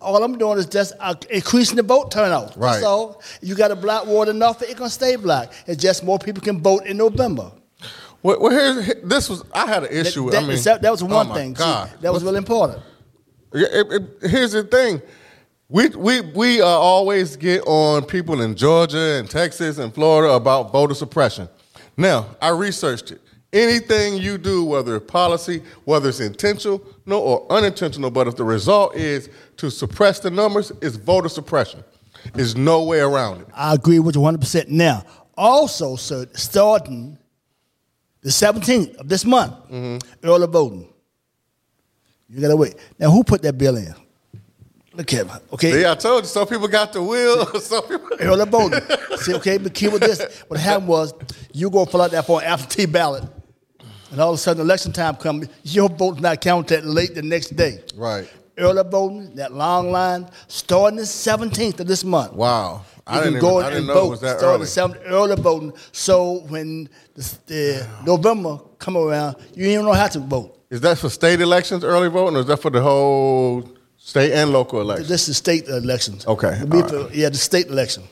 All 0.00 0.20
I'm 0.24 0.36
doing 0.36 0.58
is 0.58 0.66
just 0.66 0.94
uh, 0.98 1.14
increasing 1.30 1.76
the 1.76 1.82
vote 1.84 2.10
turnout. 2.10 2.56
Right. 2.56 2.80
So 2.80 3.20
you 3.40 3.54
got 3.54 3.70
a 3.70 3.76
black 3.76 4.04
ward 4.06 4.28
in 4.28 4.38
Norfolk, 4.38 4.68
it's 4.68 4.78
gonna 4.78 4.90
stay 4.90 5.14
black. 5.14 5.52
It's 5.66 5.80
just 5.80 6.02
more 6.02 6.18
people 6.18 6.42
can 6.42 6.60
vote 6.60 6.86
in 6.86 6.96
November. 6.96 7.52
Well, 8.22 8.40
well 8.40 8.50
here, 8.82 8.94
this 9.04 9.28
was 9.28 9.44
I 9.52 9.66
had 9.66 9.84
an 9.84 9.92
issue. 9.92 10.30
That, 10.30 10.42
I 10.42 10.46
mean, 10.46 10.60
that, 10.62 10.82
that 10.82 10.90
was 10.90 11.02
oh 11.02 11.06
one 11.06 11.28
my 11.28 11.34
thing. 11.34 11.54
See, 11.54 11.62
God. 11.62 11.90
that 12.00 12.12
was 12.12 12.24
really 12.24 12.38
important. 12.38 12.82
Yeah, 13.54 13.66
it- 13.72 13.92
it- 13.92 14.30
here's 14.30 14.52
the 14.52 14.62
thing. 14.64 15.00
We, 15.68 15.88
we, 15.88 16.20
we 16.20 16.60
uh, 16.60 16.66
always 16.66 17.36
get 17.36 17.62
on 17.66 18.04
people 18.04 18.42
in 18.42 18.54
Georgia 18.54 19.16
and 19.18 19.28
Texas 19.30 19.78
and 19.78 19.92
Florida 19.94 20.34
about 20.34 20.70
voter 20.70 20.94
suppression. 20.94 21.48
Now, 21.96 22.26
I 22.42 22.50
researched 22.50 23.10
it. 23.10 23.20
Anything 23.54 24.16
you 24.16 24.38
do, 24.38 24.64
whether 24.64 24.96
it's 24.96 25.10
policy, 25.10 25.62
whether 25.84 26.08
it's 26.10 26.20
intentional 26.20 26.82
or 27.06 27.46
unintentional, 27.50 28.10
but 28.10 28.26
if 28.26 28.36
the 28.36 28.44
result 28.44 28.96
is 28.96 29.28
to 29.58 29.70
suppress 29.70 30.20
the 30.20 30.30
numbers, 30.30 30.72
it's 30.82 30.96
voter 30.96 31.28
suppression. 31.28 31.82
There's 32.34 32.56
no 32.56 32.84
way 32.84 33.00
around 33.00 33.42
it. 33.42 33.46
I 33.54 33.74
agree 33.74 33.98
with 33.98 34.14
you 34.14 34.22
100%. 34.22 34.68
Now, 34.68 35.04
also, 35.36 35.96
sir, 35.96 36.26
starting 36.34 37.18
the 38.22 38.30
17th 38.30 38.94
of 38.96 39.08
this 39.08 39.24
month, 39.24 39.52
Mm-hmm. 39.70 40.26
early 40.26 40.46
voting. 40.46 40.91
You 42.32 42.40
gotta 42.40 42.56
wait. 42.56 42.74
Now, 42.98 43.10
who 43.10 43.22
put 43.22 43.42
that 43.42 43.58
bill 43.58 43.76
in? 43.76 43.94
Look 44.94 45.12
at 45.14 45.26
me, 45.26 45.32
okay? 45.54 45.72
See, 45.72 45.86
I 45.86 45.94
told 45.94 46.24
you, 46.24 46.28
some 46.28 46.46
people 46.46 46.68
got 46.68 46.92
the 46.92 47.02
will, 47.02 47.46
some 47.60 47.82
people. 47.82 48.08
Early 48.20 48.44
voting. 48.46 48.80
See, 49.16 49.34
okay, 49.34 49.56
the 49.58 49.70
key 49.70 49.88
with 49.88 50.02
this, 50.02 50.42
what 50.48 50.60
happened 50.60 50.88
was 50.88 51.14
you 51.52 51.70
go 51.70 51.84
fill 51.84 52.02
out 52.02 52.10
that 52.10 52.26
for 52.26 52.40
an 52.42 52.46
absentee 52.46 52.86
ballot, 52.86 53.24
and 54.10 54.20
all 54.20 54.30
of 54.30 54.34
a 54.34 54.38
sudden 54.38 54.60
election 54.62 54.92
time 54.92 55.16
comes, 55.16 55.48
your 55.62 55.88
vote's 55.88 56.20
not 56.20 56.40
counted 56.40 56.82
that 56.82 56.86
late 56.86 57.14
the 57.14 57.22
next 57.22 57.56
day. 57.56 57.82
Right. 57.94 58.30
Early 58.58 58.82
voting, 58.90 59.34
that 59.36 59.52
long 59.52 59.90
line, 59.90 60.28
starting 60.46 60.98
the 60.98 61.04
17th 61.04 61.80
of 61.80 61.86
this 61.86 62.04
month. 62.04 62.34
Wow. 62.34 62.84
You 63.10 63.14
I 63.18 63.22
can 63.22 63.32
didn't, 63.32 63.40
go 63.40 63.60
even, 63.60 63.72
and 63.78 63.86
vote. 63.86 64.06
it 64.06 64.10
was 64.10 64.20
that 64.20 64.38
Start 64.38 64.54
early. 64.54 64.60
the 64.60 64.66
seventh 64.66 64.98
early 65.06 65.34
voting. 65.36 65.72
So 65.90 66.44
when 66.48 66.88
the, 67.14 67.38
the 67.46 67.88
November 68.06 68.58
come 68.78 68.96
around, 68.96 69.36
you 69.54 69.66
ain't 69.66 69.84
know 69.84 69.92
how 69.92 70.06
to 70.08 70.20
vote. 70.20 70.58
Is 70.70 70.80
that 70.82 70.98
for 70.98 71.08
state 71.10 71.40
elections, 71.40 71.84
early 71.84 72.08
voting, 72.08 72.36
or 72.36 72.40
is 72.40 72.46
that 72.46 72.58
for 72.58 72.70
the 72.70 72.80
whole 72.80 73.68
state 73.98 74.32
and 74.32 74.52
local 74.52 74.80
elections? 74.80 75.08
This 75.08 75.28
is 75.28 75.36
state 75.36 75.66
elections. 75.68 76.26
Okay, 76.26 76.54
It'll 76.54 76.68
be 76.68 76.82
all 76.82 76.88
for- 77.08 77.12
yeah, 77.14 77.28
the 77.28 77.36
state 77.38 77.66
election. 77.66 78.04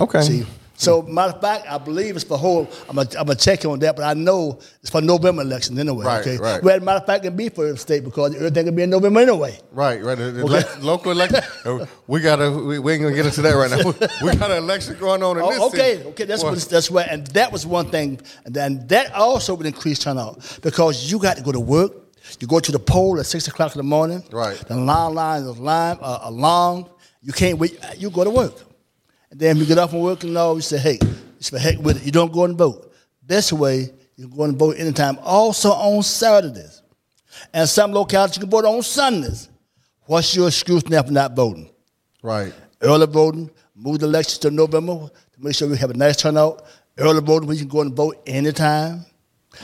Okay. 0.00 0.22
See, 0.22 0.46
so 0.82 1.02
matter 1.02 1.32
of 1.34 1.40
fact, 1.40 1.66
I 1.68 1.78
believe 1.78 2.16
it's 2.16 2.24
for 2.24 2.36
whole. 2.36 2.68
I'm 2.88 2.96
gonna, 2.96 3.34
check 3.34 3.64
on 3.64 3.78
that, 3.80 3.96
but 3.96 4.04
I 4.04 4.14
know 4.14 4.58
it's 4.80 4.90
for 4.90 5.00
November 5.00 5.42
elections 5.42 5.78
anyway. 5.78 6.04
Right, 6.04 6.20
okay. 6.20 6.36
right. 6.38 6.62
Well, 6.62 6.80
matter 6.80 6.98
of 7.00 7.06
fact, 7.06 7.24
it 7.24 7.36
be 7.36 7.48
for 7.48 7.70
the 7.70 7.76
state 7.76 8.04
because 8.04 8.34
everything 8.34 8.66
will 8.66 8.72
be 8.72 8.82
in 8.82 8.90
November 8.90 9.20
anyway. 9.20 9.58
Right, 9.70 10.02
right. 10.02 10.18
Elec- 10.18 10.82
local 10.82 11.12
election. 11.12 11.40
uh, 11.64 11.86
we 12.06 12.20
gotta. 12.20 12.50
We, 12.50 12.78
we 12.78 12.92
ain't 12.92 13.02
gonna 13.02 13.14
get 13.14 13.26
into 13.26 13.42
that 13.42 13.52
right 13.54 13.70
now. 13.70 13.78
We 14.26 14.36
got 14.36 14.50
an 14.50 14.58
election 14.58 14.96
going 14.98 15.22
on 15.22 15.38
in 15.38 15.46
this 15.48 15.58
Oh, 15.60 15.68
okay, 15.68 15.96
city. 15.96 16.08
okay, 16.10 16.24
that's 16.24 16.42
Well, 16.42 16.52
what 16.52 16.62
that's 16.62 16.90
what, 16.90 17.08
and 17.08 17.26
that 17.28 17.52
was 17.52 17.66
one 17.66 17.90
thing, 17.90 18.20
and 18.44 18.54
then 18.54 18.86
that 18.88 19.12
also 19.14 19.54
would 19.54 19.66
increase 19.66 19.98
turnout 20.00 20.58
because 20.62 21.10
you 21.10 21.18
got 21.18 21.36
to 21.36 21.42
go 21.42 21.52
to 21.52 21.60
work. 21.60 21.92
You 22.40 22.46
go 22.46 22.60
to 22.60 22.72
the 22.72 22.78
poll 22.78 23.18
at 23.18 23.26
six 23.26 23.48
o'clock 23.48 23.74
in 23.74 23.78
the 23.78 23.82
morning. 23.84 24.22
Right. 24.30 24.56
The 24.56 24.76
long 24.76 25.14
line 25.14 25.42
is 25.42 25.58
line 25.58 25.98
uh, 26.00 26.28
long. 26.30 26.88
You 27.22 27.32
can't 27.32 27.58
wait. 27.58 27.78
You 27.98 28.10
go 28.10 28.24
to 28.24 28.30
work, 28.30 28.54
and 29.32 29.40
then 29.40 29.56
you 29.56 29.64
get 29.64 29.78
off 29.78 29.90
from 29.90 30.00
work 30.00 30.22
and 30.22 30.36
all. 30.36 30.54
You 30.54 30.60
say, 30.60 30.78
"Hey, 30.78 30.98
it's 31.38 31.48
for 31.48 31.58
heck 31.58 31.78
with 31.78 31.96
it." 31.96 32.04
You 32.04 32.12
don't 32.12 32.32
go 32.32 32.44
and 32.44 32.56
vote. 32.56 32.92
Best 33.22 33.52
way, 33.52 33.90
you 34.16 34.28
can 34.28 34.36
go 34.36 34.44
and 34.44 34.56
vote 34.56 34.76
anytime. 34.78 35.18
Also 35.22 35.70
on 35.72 36.02
Saturdays, 36.02 36.82
and 37.52 37.66
some 37.68 37.92
localities 37.92 38.36
you 38.36 38.42
can 38.42 38.50
vote 38.50 38.66
on 38.66 38.82
Sundays. 38.82 39.48
What's 40.04 40.36
your 40.36 40.48
excuse 40.48 40.86
now 40.88 41.02
for 41.02 41.12
not 41.12 41.34
voting? 41.34 41.70
Right. 42.22 42.52
early 42.82 43.06
voting, 43.06 43.48
move 43.74 44.00
the 44.00 44.06
elections 44.06 44.38
to 44.38 44.50
November 44.50 45.08
to 45.08 45.38
make 45.38 45.54
sure 45.54 45.68
we 45.68 45.76
have 45.78 45.90
a 45.90 45.94
nice 45.94 46.16
turnout. 46.16 46.64
Early 46.98 47.20
voting, 47.20 47.48
we 47.48 47.56
can 47.56 47.68
go 47.68 47.80
and 47.80 47.94
vote 47.94 48.20
anytime, 48.26 49.06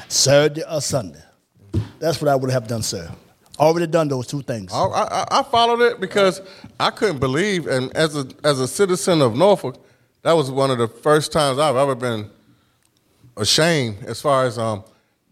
Saturday 0.08 0.62
or 0.70 0.80
Sunday. 0.80 1.20
That's 1.98 2.22
what 2.22 2.28
I 2.28 2.36
would 2.36 2.50
have 2.50 2.66
done, 2.66 2.82
sir. 2.82 3.10
Already 3.58 3.86
done 3.86 4.08
those 4.08 4.26
two 4.26 4.42
things. 4.42 4.72
I, 4.72 4.78
I, 4.84 5.26
I 5.40 5.42
followed 5.42 5.80
it 5.82 6.00
because 6.00 6.40
I 6.78 6.90
couldn't 6.90 7.18
believe, 7.18 7.66
and 7.66 7.94
as 7.96 8.16
a 8.16 8.26
as 8.44 8.60
a 8.60 8.68
citizen 8.68 9.20
of 9.20 9.36
Norfolk, 9.36 9.84
that 10.22 10.32
was 10.32 10.50
one 10.50 10.70
of 10.70 10.78
the 10.78 10.88
first 10.88 11.32
times 11.32 11.58
I've 11.58 11.76
ever 11.76 11.94
been 11.94 12.30
ashamed. 13.36 14.04
As 14.04 14.20
far 14.20 14.44
as 14.46 14.58
um, 14.58 14.84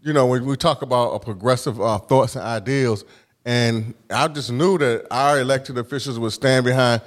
you 0.03 0.13
know, 0.13 0.25
when 0.25 0.45
we 0.45 0.55
talk 0.57 0.81
about 0.81 1.11
a 1.11 1.19
progressive 1.19 1.79
uh, 1.81 1.97
thoughts 1.99 2.35
and 2.35 2.43
ideals, 2.45 3.05
and 3.45 3.93
I 4.09 4.27
just 4.27 4.51
knew 4.51 4.77
that 4.77 5.07
our 5.11 5.39
elected 5.39 5.77
officials 5.77 6.19
would 6.19 6.31
stand 6.33 6.65
behind 6.65 7.01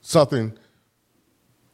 something 0.00 0.52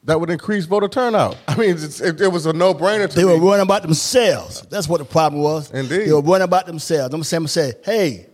that 0.03 0.19
would 0.19 0.29
increase 0.29 0.65
voter 0.65 0.87
turnout. 0.87 1.37
I 1.47 1.55
mean, 1.55 1.71
it's, 1.71 2.01
it, 2.01 2.19
it 2.21 2.27
was 2.31 2.45
a 2.45 2.53
no 2.53 2.73
brainer 2.73 3.07
to 3.09 3.15
They 3.15 3.23
me. 3.23 3.33
were 3.33 3.39
worrying 3.39 3.61
about 3.63 3.83
themselves. 3.83 4.61
That's 4.69 4.87
what 4.87 4.97
the 4.97 5.05
problem 5.05 5.41
was. 5.43 5.71
Indeed. 5.71 6.07
They 6.07 6.13
were 6.13 6.21
worrying 6.21 6.43
about 6.43 6.65
themselves. 6.65 7.13
I'm 7.13 7.23
saying, 7.23 7.47
say, 7.47 7.73
hey, 7.83 8.27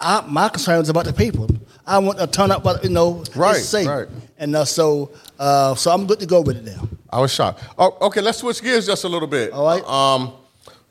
I, 0.00 0.24
my 0.26 0.48
concern 0.48 0.80
is 0.80 0.88
about 0.88 1.04
the 1.04 1.12
people. 1.12 1.48
I 1.86 1.98
want 1.98 2.18
to 2.18 2.26
turn 2.26 2.50
up, 2.50 2.62
but 2.62 2.82
you 2.84 2.90
know, 2.90 3.22
it's 3.22 3.66
safe. 3.66 3.86
right. 3.86 4.08
And 4.38 4.56
uh, 4.56 4.64
so, 4.64 5.10
uh, 5.38 5.74
so 5.74 5.90
I'm 5.90 6.06
good 6.06 6.20
to 6.20 6.26
go 6.26 6.40
with 6.40 6.56
it 6.56 6.64
now. 6.64 6.88
I 7.10 7.20
was 7.20 7.32
shocked. 7.34 7.62
Oh, 7.76 7.96
okay, 8.02 8.20
let's 8.20 8.38
switch 8.38 8.62
gears 8.62 8.86
just 8.86 9.04
a 9.04 9.08
little 9.08 9.28
bit. 9.28 9.52
All 9.52 9.64
right. 9.64 9.84
Um, 9.84 10.32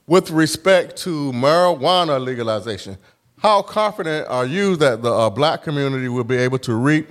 with 0.06 0.30
respect 0.32 0.98
to 0.98 1.32
marijuana 1.32 2.24
legalization, 2.24 2.98
how 3.38 3.62
confident 3.62 4.28
are 4.28 4.46
you 4.46 4.76
that 4.76 5.02
the 5.02 5.12
uh, 5.12 5.30
black 5.30 5.64
community 5.64 6.10
will 6.10 6.24
be 6.24 6.36
able 6.36 6.60
to 6.60 6.74
reap 6.76 7.10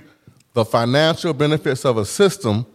the 0.53 0.63
financial 0.63 1.33
benefits 1.33 1.85
of 1.85 1.97
a 1.97 2.05
system 2.05 2.65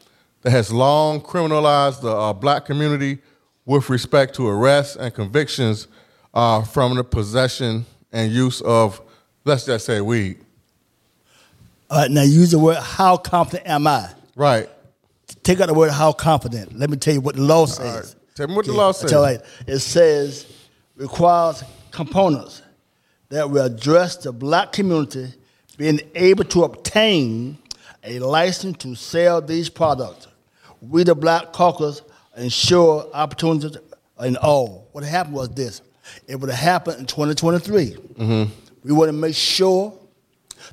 that 0.42 0.50
has 0.50 0.72
long 0.72 1.20
criminalized 1.20 2.00
the 2.00 2.10
uh, 2.10 2.32
black 2.32 2.64
community 2.64 3.18
with 3.64 3.88
respect 3.88 4.34
to 4.34 4.48
arrests 4.48 4.96
and 4.96 5.14
convictions 5.14 5.86
uh, 6.34 6.62
from 6.62 6.96
the 6.96 7.04
possession 7.04 7.86
and 8.12 8.32
use 8.32 8.60
of, 8.62 9.00
let's 9.44 9.64
just 9.66 9.86
say, 9.86 10.00
weed? 10.00 10.38
All 11.90 11.98
right, 11.98 12.10
now 12.10 12.22
use 12.22 12.50
the 12.50 12.58
word, 12.58 12.78
how 12.78 13.16
confident 13.16 13.68
am 13.68 13.86
I? 13.86 14.10
Right. 14.36 14.68
take 15.42 15.60
out 15.60 15.68
the 15.68 15.74
word 15.74 15.90
how 15.90 16.12
confident. 16.12 16.76
Let 16.78 16.90
me 16.90 16.96
tell 16.96 17.14
you 17.14 17.20
what 17.20 17.36
the 17.36 17.42
law 17.42 17.66
says. 17.66 18.16
Tell 18.34 18.48
me 18.48 18.54
what 18.54 18.66
the 18.66 18.72
law 18.72 18.92
says. 18.92 19.10
Tell 19.10 19.30
you, 19.30 19.38
it 19.66 19.78
says 19.78 20.46
requires 20.96 21.62
components 21.90 22.62
that 23.28 23.48
will 23.48 23.64
address 23.64 24.16
the 24.16 24.32
black 24.32 24.72
community 24.72 25.32
being 25.76 26.00
able 26.14 26.44
to 26.44 26.64
obtain 26.64 27.58
a 28.02 28.18
license 28.18 28.78
to 28.78 28.94
sell 28.94 29.40
these 29.40 29.68
products. 29.68 30.26
We, 30.80 31.04
the 31.04 31.14
Black 31.14 31.52
Caucus, 31.52 32.02
ensure 32.36 33.08
opportunities 33.14 33.76
in 34.20 34.36
all. 34.36 34.88
What 34.92 35.04
happened 35.04 35.34
was 35.34 35.48
this: 35.50 35.80
it 36.28 36.36
would 36.36 36.50
have 36.50 36.58
happened 36.58 37.00
in 37.00 37.06
2023. 37.06 37.90
Mm-hmm. 37.92 38.63
We 38.84 38.92
want 38.92 39.08
to 39.08 39.12
make 39.12 39.34
sure. 39.34 39.92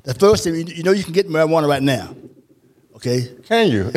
The 0.04 0.14
first 0.14 0.44
thing 0.44 0.54
you 0.68 0.82
know, 0.82 0.92
you 0.92 1.02
can 1.04 1.12
get 1.12 1.28
marijuana 1.28 1.68
right 1.68 1.82
now. 1.82 2.14
Okay, 2.96 3.34
Can 3.48 3.68
you? 3.68 3.84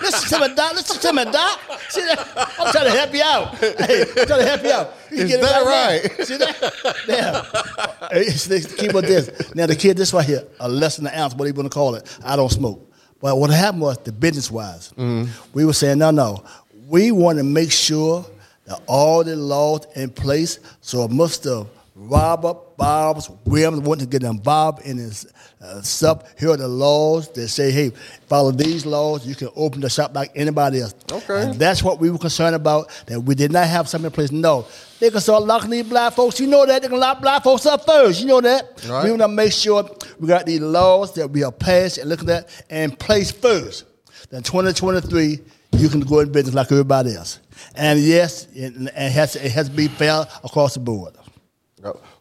Listen 0.00 0.38
to 0.40 0.48
me, 0.48 0.54
Doc. 0.54 0.72
Listen 0.74 1.00
to 1.00 1.12
me, 1.12 1.24
Doc. 1.24 1.60
See 1.90 2.00
that? 2.00 2.18
I'm 2.58 2.72
trying 2.72 2.84
to 2.86 2.90
help 2.98 3.14
you 3.14 3.22
out. 3.22 3.54
Hey, 3.58 4.02
I'm 4.02 4.26
trying 4.26 4.40
to 4.40 4.46
help 4.46 4.62
you 4.62 4.70
out. 4.72 4.94
You 5.10 5.24
Is 5.24 5.40
that 5.40 5.64
now. 5.64 5.64
right? 5.64 6.26
See 6.26 6.36
that? 6.38 8.08
Hey, 8.10 8.60
Keep 8.78 8.94
on 8.94 9.02
this. 9.02 9.54
Now, 9.54 9.66
the 9.66 9.76
kid, 9.76 9.96
this 9.96 10.12
right 10.12 10.24
here, 10.24 10.44
a 10.60 10.68
less 10.68 10.96
than 10.96 11.06
an 11.08 11.14
ounce, 11.14 11.34
what 11.34 11.44
are 11.44 11.48
you 11.48 11.54
want 11.54 11.70
to 11.70 11.74
call 11.74 11.94
it. 11.94 12.18
I 12.24 12.36
don't 12.36 12.50
smoke. 12.50 12.90
But 13.20 13.36
what 13.36 13.50
happened 13.50 13.82
was, 13.82 13.98
the 13.98 14.12
business 14.12 14.50
wise, 14.50 14.92
Mm-hmm. 14.96 15.30
we 15.52 15.64
were 15.64 15.72
saying, 15.72 15.98
no, 15.98 16.10
no. 16.10 16.44
We 16.86 17.10
want 17.12 17.38
to 17.38 17.44
make 17.44 17.70
sure 17.72 18.24
that 18.64 18.80
all 18.86 19.24
the 19.24 19.36
laws 19.36 19.86
in 19.94 20.10
place 20.10 20.58
so 20.80 21.06
Mr. 21.08 21.66
Robert 21.94 22.56
Bob's 22.78 23.28
Williams 23.44 23.80
want 23.80 24.00
to 24.00 24.06
get 24.06 24.22
involved 24.22 24.86
in 24.86 24.98
this 24.98 25.26
uh, 25.60 25.82
stuff. 25.82 26.32
Here 26.38 26.50
are 26.50 26.56
the 26.56 26.68
laws 26.68 27.28
that 27.32 27.48
say, 27.48 27.72
hey, 27.72 27.90
follow 28.28 28.52
these 28.52 28.86
laws. 28.86 29.26
You 29.26 29.34
can 29.34 29.48
open 29.56 29.80
the 29.80 29.90
shop 29.90 30.14
like 30.14 30.30
anybody 30.36 30.80
else. 30.80 30.94
Okay. 31.10 31.42
And 31.42 31.54
that's 31.54 31.82
what 31.82 31.98
we 31.98 32.08
were 32.08 32.18
concerned 32.18 32.54
about, 32.54 32.88
that 33.06 33.20
we 33.20 33.34
did 33.34 33.50
not 33.50 33.66
have 33.66 33.88
something 33.88 34.06
in 34.06 34.12
place. 34.12 34.30
No. 34.30 34.64
They 35.00 35.10
can 35.10 35.20
start 35.20 35.42
locking 35.42 35.70
these 35.70 35.88
black 35.88 36.12
folks. 36.12 36.38
You 36.38 36.46
know 36.46 36.64
that. 36.66 36.80
They 36.80 36.88
can 36.88 37.00
lock 37.00 37.20
black 37.20 37.42
folks 37.42 37.66
up 37.66 37.84
first. 37.84 38.20
You 38.20 38.28
know 38.28 38.40
that. 38.40 38.86
Right. 38.88 39.04
We 39.04 39.10
want 39.10 39.22
to 39.22 39.28
make 39.28 39.52
sure 39.52 39.84
we 40.20 40.28
got 40.28 40.46
these 40.46 40.60
laws 40.60 41.12
that 41.14 41.28
we 41.28 41.42
are 41.42 41.52
passed 41.52 41.98
and 41.98 42.08
looking 42.08 42.30
at 42.30 42.48
in 42.70 42.92
place 42.92 43.32
first. 43.32 43.86
Then 44.30 44.44
2023, 44.44 45.40
you 45.72 45.88
can 45.88 46.00
go 46.00 46.20
in 46.20 46.30
business 46.30 46.54
like 46.54 46.70
everybody 46.70 47.16
else. 47.16 47.40
And 47.74 47.98
yes, 47.98 48.46
it, 48.54 48.72
it, 48.76 49.10
has, 49.12 49.34
it 49.34 49.50
has 49.50 49.68
to 49.68 49.74
be 49.74 49.88
fair 49.88 50.24
across 50.44 50.74
the 50.74 50.80
board. 50.80 51.16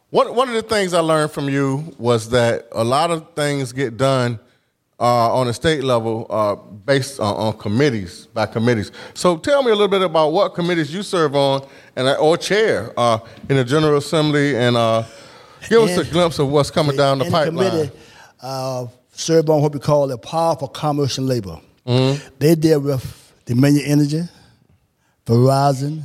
One, 0.09 0.33
one 0.35 0.47
of 0.47 0.55
the 0.55 0.61
things 0.61 0.93
I 0.93 0.99
learned 1.01 1.31
from 1.31 1.49
you 1.49 1.93
was 1.97 2.29
that 2.29 2.67
a 2.71 2.83
lot 2.83 3.11
of 3.11 3.33
things 3.35 3.73
get 3.73 3.97
done 3.97 4.39
uh, 4.99 5.33
on 5.33 5.47
a 5.49 5.53
state 5.53 5.83
level 5.83 6.25
uh, 6.29 6.55
based 6.55 7.19
on, 7.19 7.35
on 7.35 7.57
committees, 7.57 8.25
by 8.27 8.45
committees. 8.45 8.91
So 9.13 9.37
tell 9.37 9.61
me 9.63 9.69
a 9.71 9.75
little 9.75 9.89
bit 9.89 10.01
about 10.01 10.29
what 10.31 10.55
committees 10.55 10.93
you 10.93 11.03
serve 11.03 11.35
on 11.35 11.67
and 11.95 12.07
or 12.19 12.37
chair 12.37 12.91
uh, 12.97 13.19
in 13.49 13.57
the 13.57 13.65
General 13.65 13.97
Assembly 13.97 14.55
and 14.55 14.77
uh, 14.77 15.03
give 15.69 15.81
us 15.83 15.97
a 15.97 16.05
glimpse 16.09 16.39
of 16.39 16.49
what's 16.49 16.71
coming 16.71 16.95
down 16.95 17.19
the 17.19 17.25
in 17.25 17.31
pipeline. 17.31 17.69
committee, 17.71 17.91
uh, 18.41 18.87
serve 19.11 19.49
on 19.49 19.61
what 19.61 19.73
we 19.73 19.79
call 19.79 20.07
the 20.07 20.17
power 20.17 20.55
for 20.55 20.69
commerce 20.69 21.17
and 21.17 21.27
labor. 21.27 21.59
Mm-hmm. 21.85 22.27
They 22.39 22.55
deal 22.55 22.79
with 22.79 23.33
Dominion 23.45 23.85
Energy, 23.85 24.21
Verizon, 25.25 26.03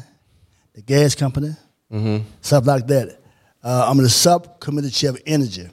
the 0.74 0.82
gas 0.82 1.14
company, 1.14 1.54
Mm-hmm. 1.92 2.26
stuff 2.40 2.66
like 2.66 2.86
that. 2.86 3.18
Uh, 3.62 3.86
I'm 3.88 3.98
the 3.98 4.08
subcommittee 4.08 4.90
chair 4.90 5.10
of 5.10 5.20
energy. 5.26 5.68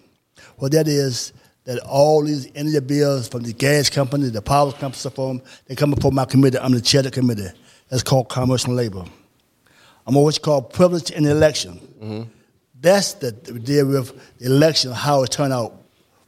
What 0.57 0.71
that 0.73 0.87
is, 0.87 1.33
that 1.63 1.79
all 1.79 2.23
these 2.23 2.49
energy 2.55 2.79
bills 2.79 3.27
from 3.27 3.43
the 3.43 3.53
gas 3.53 3.89
company, 3.89 4.29
the 4.29 4.41
power 4.41 4.71
company, 4.71 4.93
stuff 4.93 5.17
on, 5.19 5.41
they 5.65 5.75
come 5.75 5.91
before 5.91 6.11
my 6.11 6.25
committee. 6.25 6.59
I'm 6.59 6.71
the 6.71 6.81
chair 6.81 6.99
of 6.99 7.05
the 7.05 7.11
committee. 7.11 7.49
That's 7.89 8.03
called 8.03 8.29
commerce 8.29 8.65
and 8.65 8.75
labor. 8.75 9.05
I'm 10.05 10.17
on 10.17 10.23
what's 10.23 10.39
called 10.39 10.73
privilege 10.73 11.11
in 11.11 11.23
the 11.23 11.31
election. 11.31 12.31
That's 12.79 13.13
the 13.13 13.31
the 13.31 13.59
deal 13.59 13.87
with 13.87 14.37
the 14.39 14.45
election, 14.45 14.91
how 14.91 15.23
it 15.23 15.31
turned 15.31 15.53
out. 15.53 15.75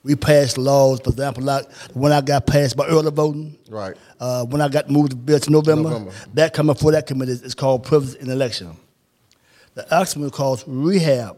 We 0.03 0.15
passed 0.15 0.57
laws, 0.57 0.99
for 0.99 1.11
example, 1.11 1.43
like 1.43 1.71
when 1.93 2.11
I 2.11 2.21
got 2.21 2.47
passed 2.47 2.75
by 2.75 2.87
early 2.87 3.11
voting. 3.11 3.57
Right. 3.69 3.95
Uh, 4.19 4.45
when 4.45 4.59
I 4.59 4.67
got 4.67 4.89
moved 4.89 5.11
the 5.11 5.15
bill 5.15 5.39
to 5.39 5.51
November, 5.51 5.89
November. 5.89 6.11
that 6.33 6.53
coming 6.53 6.75
for 6.75 6.91
that 6.91 7.05
committee 7.05 7.33
is 7.33 7.53
called 7.53 7.83
privilege 7.83 8.15
in 8.15 8.27
the 8.27 8.33
election. 8.33 8.75
The 9.75 9.85
next 9.89 10.15
one 10.17 10.25
is 10.25 10.31
called 10.31 10.63
rehab, 10.67 11.37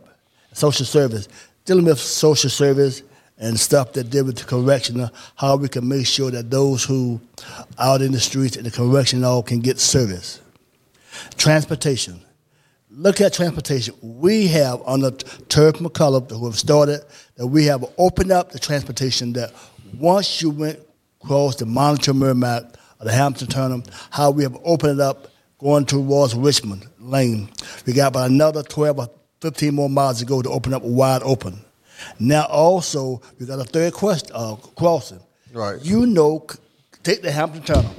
social 0.53 0.85
service, 0.85 1.27
dealing 1.65 1.85
with 1.85 1.99
social 1.99 2.49
service 2.49 3.03
and 3.37 3.59
stuff 3.59 3.93
that 3.93 4.09
deal 4.09 4.25
with 4.25 4.37
the 4.37 4.45
correctional, 4.45 5.09
how 5.35 5.55
we 5.55 5.67
can 5.67 5.87
make 5.87 6.05
sure 6.05 6.31
that 6.31 6.49
those 6.49 6.83
who 6.83 7.19
out 7.77 8.01
in 8.01 8.11
the 8.11 8.19
streets 8.19 8.55
and 8.55 8.65
the 8.65 8.71
correctional 8.71 9.43
can 9.43 9.59
get 9.59 9.79
service. 9.79 10.39
Transportation. 11.37 12.21
Look 12.89 13.21
at 13.21 13.33
transportation. 13.33 13.95
We 14.01 14.47
have 14.47 14.81
under 14.85 15.11
Terry 15.11 15.71
McAuliffe, 15.73 16.29
who 16.29 16.45
have 16.45 16.59
started, 16.59 17.03
that 17.35 17.47
we 17.47 17.65
have 17.65 17.83
opened 17.97 18.31
up 18.31 18.51
the 18.51 18.59
transportation 18.59 19.33
that 19.33 19.51
once 19.97 20.41
you 20.41 20.51
went 20.51 20.79
across 21.23 21.55
the 21.55 21.65
Monitor 21.65 22.13
Merrimac 22.13 22.63
or 22.99 23.05
the 23.05 23.11
Hampton 23.11 23.47
Turnham, 23.47 23.83
how 24.11 24.29
we 24.29 24.43
have 24.43 24.55
opened 24.63 24.99
it 24.99 25.03
up 25.03 25.27
going 25.57 25.85
towards 25.85 26.35
Richmond, 26.35 26.85
lane. 26.99 27.49
We 27.85 27.93
got 27.93 28.09
about 28.09 28.29
another 28.29 28.63
12 28.63 28.99
or 28.99 29.09
15 29.43 29.75
more 29.75 29.89
miles 29.89 30.19
to 30.19 30.25
go 30.25 30.41
to 30.41 30.49
open 30.49 30.73
up 30.73 30.83
wide 30.83 31.21
open. 31.23 31.59
Now 32.17 32.45
also 32.45 33.21
we 33.37 33.45
got 33.45 33.59
a 33.59 33.65
third 33.65 33.91
quest, 33.91 34.31
uh, 34.33 34.55
crossing. 34.55 35.19
Right. 35.51 35.83
You 35.83 36.05
know, 36.05 36.47
take 37.03 37.21
the 37.21 37.29
Hampton 37.29 37.61
Tunnel. 37.61 37.93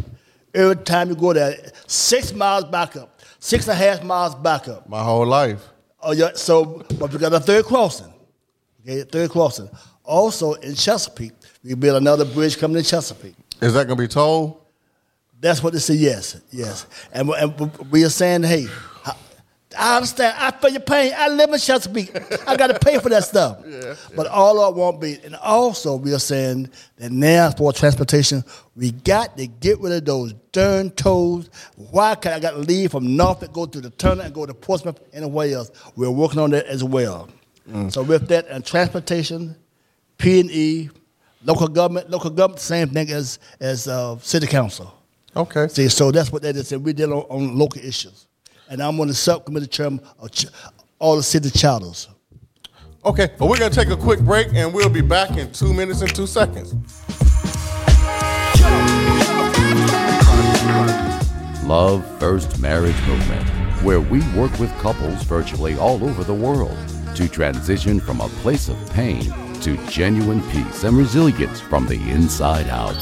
Every 0.54 0.76
time 0.76 1.10
you 1.10 1.16
go 1.16 1.34
there, 1.34 1.54
six 1.86 2.32
miles 2.32 2.64
back 2.64 2.96
up, 2.96 3.20
six 3.38 3.68
and 3.68 3.72
a 3.72 3.74
half 3.76 4.02
miles 4.02 4.34
back 4.34 4.68
up. 4.68 4.88
My 4.88 5.02
whole 5.04 5.26
life. 5.26 5.62
Oh 6.00 6.12
yeah. 6.12 6.30
So, 6.34 6.82
but 6.98 7.12
we 7.12 7.18
got 7.18 7.34
a 7.34 7.40
third 7.40 7.66
crossing. 7.66 8.12
Okay, 8.80 9.02
third 9.02 9.30
crossing. 9.30 9.68
Also 10.02 10.54
in 10.54 10.74
Chesapeake, 10.74 11.32
we 11.62 11.74
build 11.74 11.98
another 11.98 12.24
bridge 12.24 12.56
coming 12.58 12.82
to 12.82 12.88
Chesapeake. 12.88 13.36
Is 13.60 13.74
that 13.74 13.86
going 13.86 13.98
to 13.98 14.02
be 14.02 14.08
told? 14.08 14.62
That's 15.40 15.62
what 15.62 15.74
they 15.74 15.78
say. 15.78 15.94
Yes, 15.94 16.40
yes. 16.50 16.86
And, 17.12 17.28
and 17.28 17.90
we 17.90 18.02
are 18.04 18.10
saying, 18.10 18.44
hey, 18.44 18.66
I- 19.76 19.92
I 19.92 19.96
understand. 19.96 20.34
I 20.38 20.50
feel 20.52 20.70
your 20.70 20.80
pain. 20.80 21.12
I 21.16 21.28
live 21.28 21.50
in 21.50 21.58
Chesapeake. 21.58 22.14
I 22.48 22.56
got 22.56 22.68
to 22.68 22.78
pay 22.78 22.98
for 22.98 23.08
that 23.10 23.24
stuff. 23.24 23.58
But 24.16 24.26
all 24.28 24.60
of 24.60 24.74
it 24.76 24.78
won't 24.78 25.00
be. 25.00 25.18
And 25.24 25.34
also, 25.36 25.96
we 25.96 26.12
are 26.14 26.18
saying 26.18 26.70
that 26.98 27.10
now 27.12 27.50
for 27.50 27.72
transportation, 27.72 28.44
we 28.76 28.92
got 28.92 29.36
to 29.36 29.46
get 29.46 29.80
rid 29.80 29.92
of 29.92 30.04
those 30.04 30.32
darn 30.52 30.90
tolls. 30.92 31.50
Why 31.76 32.14
can't 32.14 32.34
I 32.36 32.40
got 32.40 32.52
to 32.52 32.58
leave 32.58 32.92
from 32.92 33.16
Norfolk, 33.16 33.52
go 33.52 33.66
to 33.66 33.80
the 33.80 33.90
Turner, 33.90 34.22
and 34.22 34.34
go 34.34 34.46
to 34.46 34.54
Portsmouth, 34.54 35.00
anywhere 35.12 35.54
else? 35.54 35.70
We're 35.96 36.10
working 36.10 36.38
on 36.40 36.50
that 36.50 36.66
as 36.66 36.82
well. 36.84 37.28
So 37.88 38.02
with 38.02 38.28
that, 38.28 38.46
and 38.48 38.64
transportation, 38.64 39.56
P 40.18 40.40
and 40.40 40.50
E, 40.50 40.90
local 41.44 41.66
government, 41.68 42.10
local 42.10 42.30
government, 42.30 42.60
same 42.60 42.88
thing 42.90 43.10
as 43.10 43.38
as 43.58 43.88
uh, 43.88 44.18
city 44.18 44.46
council. 44.46 44.92
Okay. 45.36 45.66
See, 45.68 45.88
so 45.88 46.10
that's 46.12 46.30
what 46.30 46.42
that 46.42 46.54
is. 46.56 46.70
And 46.72 46.84
we 46.84 46.92
deal 46.92 47.12
on, 47.12 47.20
on 47.30 47.58
local 47.58 47.80
issues. 47.82 48.26
And 48.68 48.82
I'm 48.82 48.98
on 49.00 49.08
the 49.08 49.14
subcommittee 49.14 49.66
chairman 49.66 50.00
of 50.18 50.30
ch- 50.30 50.46
all 50.98 51.16
the 51.16 51.22
city 51.22 51.50
charters. 51.50 52.08
Okay, 53.04 53.28
but 53.38 53.46
we're 53.48 53.58
going 53.58 53.70
to 53.70 53.76
take 53.76 53.90
a 53.90 53.96
quick 53.96 54.20
break 54.20 54.48
and 54.54 54.72
we'll 54.72 54.88
be 54.88 55.02
back 55.02 55.36
in 55.36 55.52
two 55.52 55.74
minutes 55.74 56.00
and 56.00 56.14
two 56.14 56.26
seconds. 56.26 56.74
Love 61.64 62.04
First 62.18 62.58
Marriage 62.60 62.96
Movement, 63.06 63.48
where 63.82 64.00
we 64.00 64.20
work 64.32 64.58
with 64.58 64.70
couples 64.78 65.22
virtually 65.24 65.76
all 65.78 66.02
over 66.04 66.24
the 66.24 66.34
world 66.34 66.76
to 67.16 67.28
transition 67.28 68.00
from 68.00 68.20
a 68.20 68.28
place 68.40 68.68
of 68.68 68.90
pain 68.92 69.32
to 69.60 69.76
genuine 69.86 70.42
peace 70.50 70.84
and 70.84 70.96
resilience 70.96 71.60
from 71.60 71.86
the 71.86 72.00
inside 72.10 72.68
out. 72.68 72.96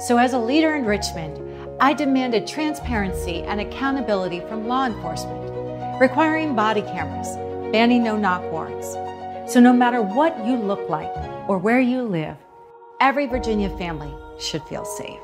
So, 0.00 0.18
as 0.18 0.32
a 0.32 0.38
leader 0.40 0.74
in 0.74 0.84
Richmond, 0.84 1.38
I 1.78 1.94
demanded 1.94 2.44
transparency 2.44 3.44
and 3.44 3.60
accountability 3.60 4.40
from 4.40 4.66
law 4.66 4.84
enforcement, 4.84 6.00
requiring 6.00 6.56
body 6.56 6.82
cameras, 6.82 7.36
banning 7.70 8.02
no 8.02 8.16
knock 8.16 8.42
warrants. 8.50 8.94
So, 9.52 9.60
no 9.60 9.72
matter 9.72 10.02
what 10.02 10.44
you 10.44 10.56
look 10.56 10.90
like 10.90 11.14
or 11.48 11.56
where 11.56 11.80
you 11.80 12.02
live, 12.02 12.36
every 13.00 13.28
Virginia 13.28 13.70
family 13.78 14.12
should 14.40 14.64
feel 14.64 14.84
safe. 14.84 15.23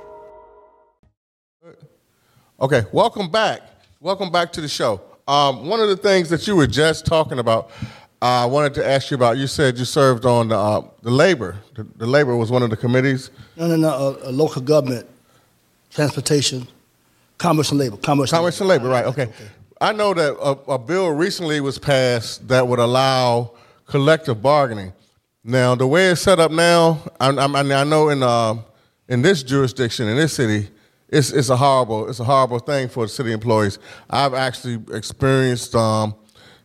Okay, 2.62 2.82
welcome 2.92 3.30
back. 3.30 3.62
Welcome 4.00 4.30
back 4.30 4.52
to 4.52 4.60
the 4.60 4.68
show. 4.68 5.00
Um, 5.26 5.66
one 5.66 5.80
of 5.80 5.88
the 5.88 5.96
things 5.96 6.28
that 6.28 6.46
you 6.46 6.54
were 6.54 6.66
just 6.66 7.06
talking 7.06 7.38
about, 7.38 7.70
I 8.20 8.44
wanted 8.44 8.74
to 8.74 8.86
ask 8.86 9.10
you 9.10 9.14
about. 9.14 9.38
You 9.38 9.46
said 9.46 9.78
you 9.78 9.86
served 9.86 10.26
on 10.26 10.48
the, 10.48 10.58
uh, 10.58 10.82
the 11.00 11.10
labor. 11.10 11.56
The, 11.74 11.84
the 11.96 12.06
labor 12.06 12.36
was 12.36 12.50
one 12.50 12.62
of 12.62 12.68
the 12.68 12.76
committees. 12.76 13.30
No, 13.56 13.66
no, 13.66 13.76
no. 13.76 13.88
Uh, 13.88 14.26
uh, 14.26 14.30
local 14.30 14.60
government, 14.60 15.08
transportation, 15.90 16.68
commerce 17.38 17.70
and 17.70 17.80
labor. 17.80 17.96
Commerce, 17.96 18.30
Commerce 18.30 18.60
and 18.60 18.68
labor, 18.68 18.90
right? 18.90 19.06
Okay. 19.06 19.32
I 19.80 19.94
know 19.94 20.12
that 20.12 20.34
a, 20.34 20.72
a 20.72 20.78
bill 20.78 21.12
recently 21.12 21.62
was 21.62 21.78
passed 21.78 22.46
that 22.48 22.68
would 22.68 22.78
allow 22.78 23.52
collective 23.86 24.42
bargaining. 24.42 24.92
Now, 25.42 25.74
the 25.74 25.86
way 25.86 26.08
it's 26.10 26.20
set 26.20 26.38
up 26.38 26.50
now, 26.50 27.00
I, 27.18 27.30
I, 27.30 27.46
I 27.46 27.84
know 27.84 28.10
in 28.10 28.22
uh, 28.22 28.56
in 29.08 29.22
this 29.22 29.42
jurisdiction 29.42 30.08
in 30.08 30.16
this 30.18 30.34
city, 30.34 30.68
it's 31.10 31.32
it's 31.32 31.48
a 31.48 31.56
horrible 31.56 32.08
it's 32.08 32.20
a 32.20 32.24
horrible 32.24 32.58
thing 32.58 32.88
for 32.88 33.04
the 33.04 33.08
city 33.08 33.32
employees. 33.32 33.78
I've 34.08 34.34
actually 34.34 34.82
experienced 34.96 35.74
um, 35.74 36.14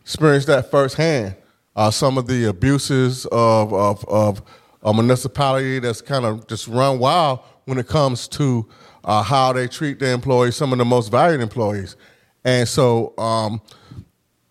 experienced 0.02 0.46
that 0.46 0.70
firsthand. 0.70 1.36
Uh, 1.74 1.90
some 1.90 2.16
of 2.16 2.26
the 2.26 2.44
abuses 2.44 3.26
of 3.26 3.72
of, 3.72 4.04
of 4.08 4.42
a 4.82 4.94
municipality 4.94 5.80
that's 5.80 6.00
kind 6.00 6.24
of 6.24 6.46
just 6.46 6.68
run 6.68 6.98
wild 6.98 7.40
when 7.64 7.78
it 7.78 7.88
comes 7.88 8.28
to 8.28 8.66
uh, 9.04 9.22
how 9.22 9.52
they 9.52 9.66
treat 9.66 9.98
their 9.98 10.14
employees, 10.14 10.56
some 10.56 10.72
of 10.72 10.78
the 10.78 10.84
most 10.84 11.10
valued 11.10 11.40
employees. 11.40 11.96
And 12.44 12.68
so, 12.68 13.12
um, 13.18 13.60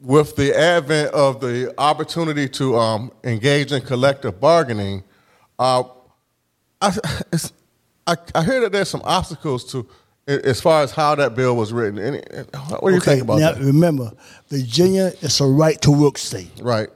with 0.02 0.36
the 0.36 0.56
advent 0.56 1.14
of 1.14 1.40
the 1.40 1.74
opportunity 1.78 2.48
to 2.50 2.76
um, 2.78 3.12
engage 3.24 3.72
in 3.72 3.82
collective 3.82 4.40
bargaining, 4.40 5.04
uh, 5.58 5.84
I, 6.82 6.98
it's, 7.34 7.54
I, 8.08 8.16
I 8.34 8.44
hear 8.44 8.62
that 8.62 8.72
there's 8.72 8.90
some 8.90 9.02
obstacles 9.04 9.72
to 9.72 9.88
as 10.28 10.60
far 10.60 10.82
as 10.82 10.92
how 10.92 11.16
that 11.16 11.36
bill 11.36 11.56
was 11.56 11.72
written. 11.72 12.00
Any, 12.00 12.18
what 12.80 12.82
do 12.82 12.92
you 12.92 12.98
Okay, 12.98 13.12
think 13.12 13.24
about 13.24 13.40
now 13.40 13.52
that? 13.54 13.64
remember, 13.64 14.12
Virginia 14.50 15.12
is 15.22 15.40
a 15.40 15.46
right 15.46 15.80
to 15.82 15.92
work 15.92 16.18
state. 16.18 16.52
Right. 16.62 16.90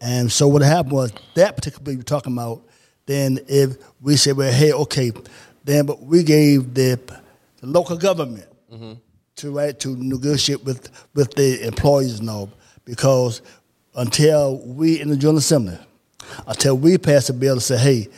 And 0.00 0.30
so 0.30 0.46
what 0.48 0.62
happened 0.62 0.92
was 0.92 1.12
that 1.34 1.56
particular 1.56 1.84
bill 1.84 1.94
you're 1.94 2.02
talking 2.02 2.32
about, 2.32 2.62
then 3.06 3.38
if 3.48 3.76
we 4.00 4.16
said, 4.16 4.36
well, 4.36 4.52
hey, 4.52 4.72
okay, 4.72 5.12
then 5.64 5.86
but 5.86 6.02
we 6.02 6.22
gave 6.22 6.74
the, 6.74 7.00
the 7.60 7.66
local 7.66 7.96
government 7.96 8.46
mm-hmm. 8.72 8.92
to 9.36 9.50
right 9.50 9.78
to 9.80 9.96
negotiate 9.96 10.62
with 10.64 10.90
with 11.14 11.34
the 11.34 11.66
employees 11.66 12.20
and 12.20 12.30
all 12.30 12.50
because 12.84 13.42
until 13.96 14.58
we 14.66 15.00
in 15.00 15.08
the 15.08 15.16
General 15.16 15.38
Assembly, 15.38 15.78
until 16.46 16.76
we 16.76 16.98
pass 16.98 17.28
a 17.30 17.32
bill 17.34 17.56
to 17.56 17.60
say, 17.60 17.78
hey, 17.78 18.08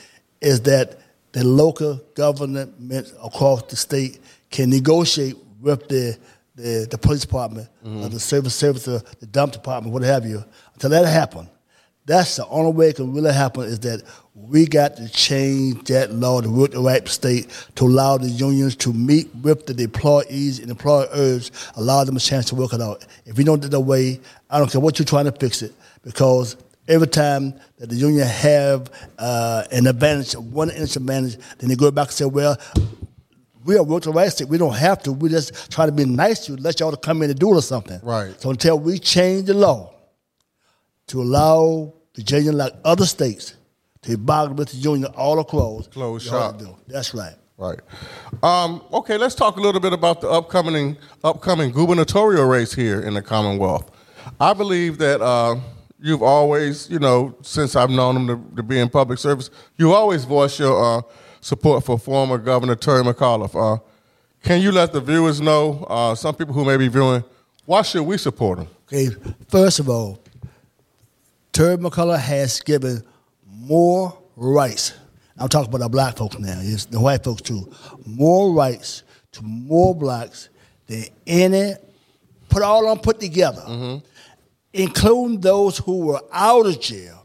is 0.40 0.62
that 0.62 0.98
the 1.32 1.44
local 1.44 2.00
government 2.14 3.12
across 3.22 3.62
the 3.64 3.76
state 3.76 4.20
can 4.50 4.70
negotiate 4.70 5.36
with 5.60 5.88
the 5.88 6.18
the, 6.54 6.88
the 6.90 6.96
police 6.96 7.20
department, 7.20 7.68
mm-hmm. 7.84 8.02
or 8.04 8.08
the 8.08 8.18
service 8.18 8.54
service, 8.54 8.88
or 8.88 9.02
the 9.20 9.26
dump 9.26 9.52
department, 9.52 9.92
what 9.92 10.02
have 10.02 10.24
you. 10.24 10.42
Until 10.72 10.88
that 10.88 11.06
happen, 11.06 11.46
That's 12.06 12.36
the 12.36 12.46
only 12.46 12.72
way 12.72 12.88
it 12.90 12.96
can 12.96 13.12
really 13.12 13.32
happen 13.32 13.64
is 13.64 13.80
that 13.80 14.02
we 14.34 14.64
got 14.66 14.96
to 14.96 15.08
change 15.08 15.88
that 15.88 16.12
law 16.12 16.40
to 16.40 16.48
work 16.48 16.70
the 16.70 16.80
right 16.80 17.06
state 17.08 17.48
to 17.74 17.84
allow 17.84 18.16
the 18.16 18.28
unions 18.28 18.76
to 18.76 18.92
meet 18.92 19.34
with 19.34 19.66
the 19.66 19.82
employees 19.82 20.60
and 20.60 20.70
employers, 20.70 21.50
allow 21.74 22.04
them 22.04 22.16
a 22.16 22.20
chance 22.20 22.46
to 22.46 22.54
work 22.54 22.72
it 22.72 22.80
out. 22.80 23.04
If 23.24 23.38
you 23.38 23.44
don't 23.44 23.60
do 23.60 23.68
that 23.68 23.80
way, 23.80 24.20
I 24.48 24.58
don't 24.58 24.70
care 24.70 24.80
what 24.80 25.00
you're 25.00 25.06
trying 25.06 25.24
to 25.24 25.32
fix 25.32 25.62
it, 25.62 25.72
because 26.04 26.56
every 26.88 27.06
time 27.06 27.54
that 27.78 27.88
the 27.88 27.96
union 27.96 28.26
have 28.26 28.90
uh, 29.18 29.64
an 29.72 29.86
advantage, 29.86 30.34
one 30.34 30.70
inch 30.70 30.96
advantage, 30.96 31.36
then 31.58 31.68
they 31.68 31.76
go 31.76 31.90
back 31.90 32.08
and 32.08 32.14
say, 32.14 32.24
well, 32.24 32.56
we 33.64 33.76
are 33.76 33.82
working 33.82 34.12
the 34.12 34.16
right 34.16 34.30
state. 34.30 34.48
We 34.48 34.58
don't 34.58 34.76
have 34.76 35.02
to. 35.02 35.12
We 35.12 35.28
just 35.28 35.70
try 35.72 35.86
to 35.86 35.92
be 35.92 36.04
nice 36.04 36.46
to 36.46 36.52
you, 36.52 36.58
let 36.58 36.78
y'all 36.80 36.92
to 36.92 36.96
come 36.96 37.22
in 37.22 37.30
and 37.30 37.38
do 37.38 37.52
it 37.52 37.56
or 37.56 37.62
something. 37.62 38.00
Right. 38.02 38.40
So 38.40 38.50
until 38.50 38.78
we 38.78 38.98
change 38.98 39.46
the 39.46 39.54
law 39.54 39.92
to 41.08 41.20
allow 41.20 41.92
the 42.14 42.22
Virginia, 42.22 42.52
like 42.52 42.72
other 42.84 43.06
states, 43.06 43.54
to 44.02 44.16
bargain 44.16 44.56
with 44.56 44.70
the 44.70 44.76
union 44.76 45.12
all 45.16 45.40
across. 45.40 45.88
Close 45.88 46.22
shop. 46.24 46.60
That's 46.86 47.12
right. 47.12 47.34
Right. 47.58 47.80
Um, 48.42 48.82
okay, 48.92 49.16
let's 49.16 49.34
talk 49.34 49.56
a 49.56 49.60
little 49.60 49.80
bit 49.80 49.94
about 49.94 50.20
the 50.20 50.28
upcoming 50.28 50.96
upcoming 51.24 51.70
gubernatorial 51.72 52.44
race 52.44 52.74
here 52.74 53.00
in 53.00 53.14
the 53.14 53.22
Commonwealth. 53.22 53.90
I 54.38 54.52
believe 54.52 54.98
that 54.98 55.22
uh, 55.22 55.56
you've 56.00 56.22
always, 56.22 56.88
you 56.90 56.98
know, 56.98 57.34
since 57.42 57.76
I've 57.76 57.90
known 57.90 58.26
them 58.26 58.26
to, 58.50 58.56
to 58.56 58.62
be 58.62 58.78
in 58.78 58.88
public 58.88 59.18
service, 59.18 59.50
you 59.76 59.92
always 59.92 60.24
voice 60.24 60.58
your 60.58 60.98
uh, 60.98 61.02
support 61.40 61.84
for 61.84 61.98
former 61.98 62.38
Governor 62.38 62.74
Terry 62.76 63.02
McAuliffe. 63.02 63.54
Uh, 63.54 63.80
can 64.42 64.60
you 64.60 64.72
let 64.72 64.92
the 64.92 65.00
viewers 65.00 65.40
know, 65.40 65.84
uh, 65.88 66.14
some 66.14 66.34
people 66.34 66.54
who 66.54 66.64
may 66.64 66.76
be 66.76 66.88
viewing, 66.88 67.24
why 67.64 67.82
should 67.82 68.02
we 68.02 68.16
support 68.16 68.58
him? 68.60 68.68
Okay, 68.86 69.08
first 69.48 69.80
of 69.80 69.88
all, 69.88 70.20
Terry 71.52 71.76
McAuliffe 71.76 72.20
has 72.20 72.60
given 72.60 73.02
more 73.46 74.16
rights. 74.36 74.94
I'm 75.38 75.48
talking 75.48 75.68
about 75.68 75.80
the 75.84 75.88
black 75.88 76.16
folks 76.16 76.38
now, 76.38 76.58
it's 76.62 76.84
the 76.86 77.00
white 77.00 77.24
folks 77.24 77.42
too. 77.42 77.70
More 78.06 78.52
rights 78.52 79.02
to 79.32 79.42
more 79.42 79.94
blacks 79.94 80.48
than 80.86 81.04
any, 81.26 81.74
put 82.48 82.62
all 82.62 82.86
on 82.88 82.98
put 83.00 83.18
together, 83.20 84.00
including 84.76 85.40
those 85.40 85.78
who 85.78 86.06
were 86.06 86.20
out 86.32 86.66
of 86.66 86.80
jail, 86.80 87.24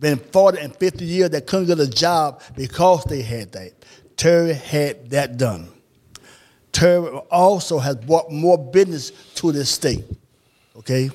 been 0.00 0.18
40 0.18 0.58
and 0.58 0.76
50 0.76 1.04
years 1.04 1.30
that 1.30 1.46
couldn't 1.46 1.66
get 1.66 1.78
a 1.78 1.88
job 1.88 2.42
because 2.56 3.04
they 3.04 3.22
had 3.22 3.52
that. 3.52 3.72
Terry 4.16 4.54
had 4.54 5.10
that 5.10 5.36
done. 5.36 5.68
Terry 6.72 7.08
also 7.30 7.78
has 7.78 7.96
brought 7.96 8.30
more 8.30 8.56
business 8.56 9.10
to 9.34 9.52
this 9.52 9.70
state, 9.70 10.04
okay? 10.76 11.10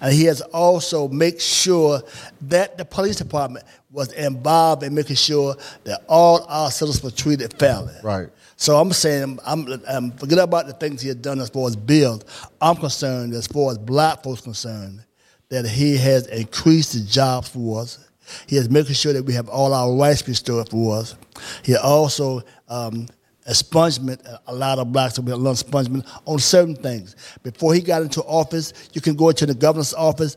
And 0.00 0.12
he 0.12 0.24
has 0.24 0.40
also 0.40 1.08
made 1.08 1.40
sure 1.40 2.02
that 2.42 2.76
the 2.78 2.84
police 2.84 3.16
department 3.16 3.64
was 3.92 4.12
involved 4.12 4.82
in 4.82 4.94
making 4.94 5.16
sure 5.16 5.56
that 5.84 6.02
all 6.08 6.44
our 6.48 6.70
citizens 6.70 7.04
were 7.04 7.10
treated 7.10 7.52
fairly. 7.58 7.94
Right. 8.02 8.28
So 8.60 8.76
I'm 8.76 8.92
saying, 8.92 9.38
I'm, 9.46 9.82
I'm 9.88 10.12
forget 10.12 10.38
about 10.38 10.66
the 10.66 10.74
things 10.74 11.00
he 11.00 11.08
has 11.08 11.16
done 11.16 11.40
as 11.40 11.48
far 11.48 11.66
as 11.66 11.76
bills. 11.76 12.24
I'm 12.60 12.76
concerned 12.76 13.32
as 13.32 13.46
far 13.46 13.70
as 13.70 13.78
black 13.78 14.22
folks 14.22 14.42
concerned 14.42 15.02
that 15.48 15.66
he 15.66 15.96
has 15.96 16.26
increased 16.26 16.92
the 16.92 17.00
jobs 17.00 17.48
for 17.48 17.80
us. 17.80 18.06
He 18.46 18.58
is 18.58 18.68
making 18.68 18.96
sure 18.96 19.14
that 19.14 19.22
we 19.22 19.32
have 19.32 19.48
all 19.48 19.72
our 19.72 19.96
rights 19.96 20.28
restored 20.28 20.68
for 20.68 20.98
us. 20.98 21.16
He 21.62 21.74
also 21.74 22.42
um, 22.68 23.06
expungement, 23.48 24.20
a 24.46 24.54
lot 24.54 24.78
of 24.78 24.92
blacks 24.92 25.16
have 25.16 25.24
been 25.24 25.34
of 25.34 25.40
expungement 25.40 26.06
on 26.26 26.38
certain 26.38 26.76
things. 26.76 27.16
Before 27.42 27.72
he 27.72 27.80
got 27.80 28.02
into 28.02 28.20
office, 28.24 28.90
you 28.92 29.00
can 29.00 29.16
go 29.16 29.30
into 29.30 29.46
the 29.46 29.54
governor's 29.54 29.94
office, 29.94 30.36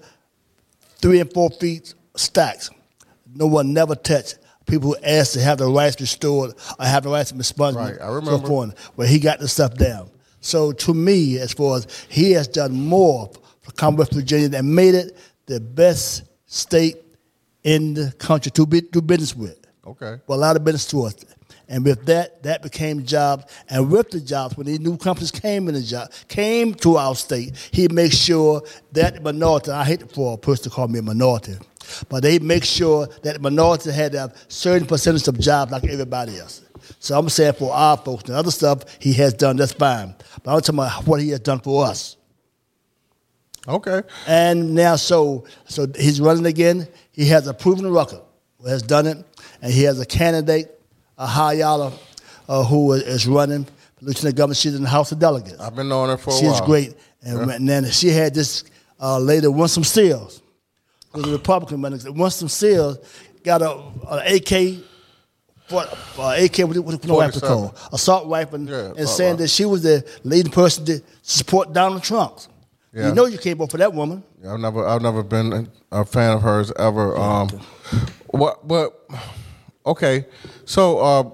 three 1.02 1.20
and 1.20 1.32
four 1.34 1.50
feet 1.50 1.94
stacks. 2.16 2.70
No 3.36 3.48
one 3.48 3.74
never 3.74 3.96
touched 3.96 4.38
people 4.74 4.94
who 4.94 4.98
asked 5.04 5.34
to 5.34 5.42
have 5.42 5.58
the 5.58 5.68
rights 5.68 6.00
restored 6.00 6.54
or 6.80 6.86
have 6.86 7.04
the 7.04 7.10
rights 7.10 7.32
of 7.32 7.38
expungement. 7.38 8.00
Right, 8.00 8.02
I 8.02 8.08
remember. 8.08 8.40
So 8.40 8.48
forth, 8.48 8.80
where 8.96 9.08
he 9.08 9.20
got 9.20 9.40
the 9.40 9.48
stuff 9.48 9.76
down. 9.76 10.10
So 10.42 10.72
to 10.72 10.94
me, 10.94 11.38
as 11.40 11.54
far 11.54 11.78
as 11.78 11.88
he 12.10 12.32
has 12.32 12.48
done 12.48 12.74
more 12.74 13.32
for 13.62 13.72
Commonwealth 13.74 14.12
Virginia 14.12 14.58
and 14.58 14.76
made 14.76 14.96
it 14.96 15.18
the 15.46 15.60
best 15.60 16.24
state 16.48 16.98
in 17.64 17.94
the 17.94 18.12
country 18.18 18.52
to 18.52 18.66
be, 18.66 18.82
do 18.82 19.02
business 19.02 19.36
with. 19.36 19.60
Okay. 19.86 20.20
Well, 20.28 20.38
a 20.38 20.42
lot 20.42 20.56
of 20.56 20.64
business 20.64 20.86
to 20.88 21.04
us. 21.04 21.16
And 21.70 21.86
with 21.86 22.06
that, 22.06 22.44
that 22.44 22.62
became 22.62 23.06
jobs. 23.06 23.46
And 23.70 23.90
with 23.90 24.12
the 24.12 24.20
jobs, 24.20 24.58
when 24.58 24.68
these 24.68 24.80
new 24.80 24.98
companies 24.98 25.32
came 25.32 25.68
in 25.70 25.76
the 25.76 25.82
job, 25.82 26.12
came 26.28 26.74
to 26.76 26.98
our 26.98 27.16
state, 27.16 27.56
he 27.72 27.88
makes 27.88 28.16
sure 28.16 28.64
that 28.92 29.24
minority, 29.24 29.72
I 29.72 29.86
hate 29.86 30.12
for 30.12 30.34
a 30.34 30.38
person 30.38 30.66
to 30.66 30.70
call 30.70 30.88
me 30.88 31.00
a 31.00 31.02
minority, 31.02 31.56
but 32.10 32.24
they 32.24 32.40
make 32.40 32.64
sure 32.64 33.08
that 33.24 33.42
minority 33.42 33.92
had 33.92 34.14
have 34.14 34.36
certain 34.48 34.88
percentage 34.88 35.28
of 35.28 35.40
jobs 35.40 35.72
like 35.72 35.86
everybody 35.86 36.40
else. 36.40 36.62
So 37.00 37.18
I'm 37.18 37.30
saying 37.30 37.54
for 37.54 37.74
our 37.74 37.98
folks, 37.98 38.24
the 38.24 38.36
other 38.36 38.52
stuff 38.52 38.84
he 39.00 39.14
has 39.14 39.34
done, 39.34 39.58
that's 39.58 39.72
fine. 39.74 40.16
But 40.44 40.54
I'm 40.54 40.62
talking 40.62 40.76
about 40.76 41.08
what 41.08 41.22
he 41.22 41.30
has 41.30 41.40
done 41.40 41.60
for 41.60 41.86
us. 41.86 42.18
Okay. 43.68 44.02
And 44.28 44.76
now, 44.76 44.98
so 44.98 45.46
so 45.66 45.88
he's 45.98 46.20
running 46.20 46.46
again. 46.46 46.88
He 47.12 47.26
has 47.28 47.48
a 47.48 47.54
proven 47.54 47.90
record, 47.92 48.22
who 48.60 48.68
has 48.68 48.82
done 48.82 49.08
it, 49.08 49.18
and 49.62 49.72
he 49.72 49.84
has 49.84 50.00
a 50.00 50.06
candidate, 50.06 50.70
Hala 51.18 51.54
Ayala, 51.54 51.94
uh, 52.50 52.64
who 52.66 52.92
is 52.94 53.26
running 53.26 53.64
for 53.64 53.72
lieutenant 54.02 54.36
governor. 54.36 54.56
She's 54.56 54.76
in 54.76 54.84
the 54.84 54.90
House 54.90 55.14
of 55.14 55.20
Delegates. 55.20 55.60
I've 55.62 55.76
been 55.76 55.88
knowing 55.88 56.10
her 56.10 56.18
for 56.18 56.32
a 56.32 56.34
while. 56.34 56.42
She's 56.42 56.62
great, 56.62 56.96
and, 57.22 57.50
and 57.50 57.70
then 57.70 57.90
she 57.90 58.10
had 58.10 58.34
this 58.34 58.66
uh, 59.00 59.18
lady, 59.18 59.48
Winsome 59.48 59.86
Sears, 59.86 60.42
who's 61.14 61.26
a 61.26 61.32
Republican 61.32 61.82
running. 61.82 62.00
Winsome 62.16 62.50
Sears 62.50 62.98
got 63.44 63.62
a, 63.62 63.72
a 64.10 64.36
AK. 64.36 64.84
What 65.70 65.98
uh, 66.18 66.36
AK? 66.38 66.60
What, 66.60 66.78
what, 66.78 66.86
what 66.86 67.02
do 67.02 67.20
I 67.20 67.26
have 67.26 67.34
to 67.34 67.40
47. 67.40 67.48
call 67.48 67.76
assault 67.94 68.28
rifle? 68.28 68.60
Yeah, 68.60 68.94
and 68.98 69.08
saying 69.08 69.38
that 69.38 69.50
she 69.50 69.66
was 69.66 69.84
the 69.84 70.06
leading 70.24 70.52
person 70.52 70.86
to 70.86 71.02
support 71.22 71.74
Donald 71.74 72.04
Trump. 72.04 72.40
Yeah. 72.94 73.08
You 73.08 73.16
know 73.16 73.26
you 73.26 73.38
can't 73.38 73.58
vote 73.58 73.72
for 73.72 73.78
that 73.78 73.94
woman. 73.94 74.24
I've 74.48 74.60
never, 74.60 74.86
I've 74.86 75.02
never 75.02 75.24
been 75.24 75.70
a 75.92 76.06
fan 76.06 76.34
of 76.34 76.42
hers 76.42 76.72
ever. 76.78 77.18
Um, 77.18 77.50
what, 78.28 78.68
but 78.68 78.94
okay, 79.86 80.26
so 80.66 81.00
uh, 81.00 81.30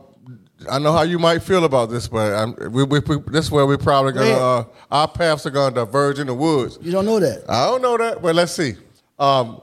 I 0.70 0.80
know 0.80 0.94
how 0.94 1.02
you 1.02 1.20
might 1.20 1.40
feel 1.40 1.66
about 1.66 1.90
this, 1.90 2.08
but 2.08 2.72
we, 2.72 2.84
we, 2.84 3.00
we, 3.00 3.18
this 3.28 3.46
is 3.46 3.52
where 3.52 3.66
we're 3.66 3.78
probably 3.78 4.14
gonna, 4.14 4.32
uh, 4.32 4.64
our 4.92 5.08
paths 5.08 5.46
are 5.46 5.50
gonna 5.50 5.76
diverge 5.76 6.20
in 6.20 6.28
the 6.28 6.34
woods. 6.34 6.78
You 6.82 6.92
don't 6.92 7.06
know 7.06 7.20
that. 7.20 7.44
I 7.50 7.66
don't 7.66 7.82
know 7.82 7.98
that, 7.98 8.22
but 8.22 8.36
let's 8.36 8.54
see. 8.54 8.76
Um, 9.18 9.62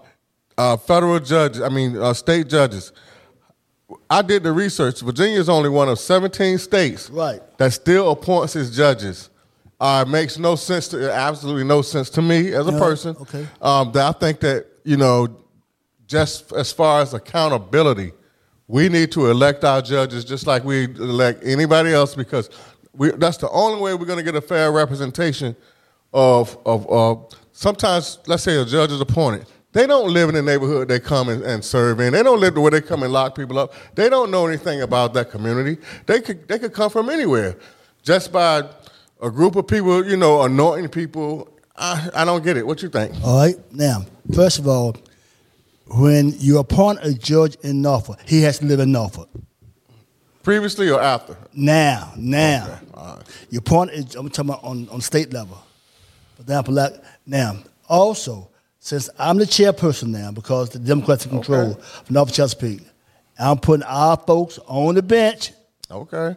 uh, 0.59 0.77
federal 0.77 1.19
judges, 1.21 1.62
I 1.62 1.69
mean, 1.69 1.97
uh, 1.97 2.12
state 2.14 2.49
judges. 2.49 2.92
I 4.11 4.23
did 4.23 4.42
the 4.42 4.53
research. 4.53 5.01
Virginia 5.01 5.38
is 5.38 5.49
only 5.49 5.69
one 5.69 5.88
of 5.88 5.99
17 5.99 6.59
states 6.59 7.09
Right. 7.11 7.40
that 7.59 7.73
still 7.73 8.11
appoints 8.11 8.57
its 8.57 8.71
judges. 8.71 9.31
Uh, 9.79 10.05
it 10.07 10.11
makes 10.11 10.38
no 10.38 10.57
sense 10.57 10.88
to 10.88 11.12
absolutely 11.12 11.62
no 11.64 11.83
sense 11.83 12.09
to 12.11 12.23
me 12.23 12.53
as 12.53 12.66
a 12.66 12.73
Yeah, 12.73 12.79
person. 12.79 13.16
okay. 13.21 13.47
Um, 13.61 13.92
that 13.92 14.16
I 14.16 14.19
think 14.19 14.40
that 14.40 14.66
you 14.85 14.97
know, 14.97 15.29
just 16.07 16.53
as 16.53 16.73
far 16.73 17.03
as 17.03 17.12
accountability, 17.12 18.12
we 18.69 18.88
need 18.88 19.12
to 19.12 19.31
elect 19.31 19.64
our 19.64 19.83
judges 19.83 20.25
just 20.25 20.47
like 20.47 20.64
we 20.64 20.85
elect 20.85 21.42
anybody 21.45 21.92
else 21.92 22.14
because 22.14 22.49
we, 22.95 23.11
that's 23.12 23.37
the 23.37 23.51
only 23.51 23.81
way 23.81 23.95
we're 23.95 24.07
going 24.07 24.19
to 24.19 24.25
get 24.25 24.35
a 24.35 24.40
fair 24.40 24.73
representation 24.73 25.55
of 26.12 26.57
of 26.64 26.90
uh, 26.90 27.16
sometimes 27.53 28.19
let's 28.27 28.42
say 28.42 28.57
a 28.61 28.64
judge 28.64 28.90
is 28.92 29.01
appointed. 29.01 29.47
They 29.77 29.87
don't 29.87 30.11
live 30.11 30.31
in 30.31 30.35
the 30.35 30.41
neighborhood 30.41 30.89
they 30.89 30.99
come 30.99 31.29
and, 31.29 31.43
and 31.43 31.62
serve 31.62 32.01
in. 32.01 32.15
They 32.15 32.23
don't 32.23 32.41
live 32.41 32.57
where 32.57 32.71
they 32.71 32.81
come 32.81 33.03
and 33.03 33.12
lock 33.12 33.37
people 33.37 33.59
up. 33.59 33.75
They 33.95 34.09
don't 34.09 34.31
know 34.31 34.47
anything 34.47 34.81
about 34.81 35.12
that 35.12 35.31
community. 35.31 35.77
They 36.07 36.23
could 36.23 36.49
they 36.49 36.59
could 36.59 36.73
come 36.73 36.89
from 36.89 37.11
anywhere, 37.11 37.59
just 38.03 38.33
by 38.33 38.67
a 39.21 39.31
group 39.31 39.55
of 39.55 39.67
people, 39.69 40.03
you 40.03 40.17
know, 40.17 40.41
anointing 40.41 40.89
people. 40.89 41.51
I, 41.77 42.09
I 42.15 42.25
don't 42.25 42.43
get 42.43 42.57
it. 42.57 42.67
What 42.67 42.83
you 42.83 42.89
think? 42.89 43.15
All 43.23 43.37
right. 43.37 43.57
Now, 43.71 44.07
first 44.35 44.59
of 44.59 44.67
all, 44.67 44.97
when 45.89 46.33
you 46.39 46.57
appoint 46.57 47.01
a 47.03 47.12
judge 47.12 47.57
in 47.57 47.83
Norfolk, 47.83 48.19
he 48.25 48.41
has 48.45 48.61
to 48.61 48.65
live 48.65 48.81
in 48.81 48.91
Norfolk. 48.93 49.29
Previously 50.43 50.89
or 50.89 51.03
after? 51.03 51.37
Now, 51.53 52.15
now, 52.17 52.79
you 53.51 53.59
appoint. 53.59 53.91
I'm 54.17 54.31
talking 54.31 54.49
about 54.49 54.65
on, 54.65 54.89
on 54.89 55.03
state 55.03 55.35
level. 55.35 55.62
For 56.37 56.43
example, 56.45 56.73
like 56.73 56.95
now, 57.27 57.59
also 57.91 58.49
since 58.87 59.11
I'm 59.18 59.37
the 59.37 59.46
chairperson 59.46 60.11
now 60.11 60.31
because 60.31 60.70
the 60.70 60.79
Democrats 60.79 61.25
in 61.25 61.33
control 61.33 61.70
Okay. 61.72 61.81
of 61.81 62.09
Norfolk 62.09 62.37
Chesapeake, 62.37 62.83
I'm 63.37 63.59
putting 63.59 63.83
our 63.83 64.16
folks 64.16 64.61
on 64.68 64.94
the 64.94 65.03
bench. 65.03 65.51
Okay. 65.90 66.37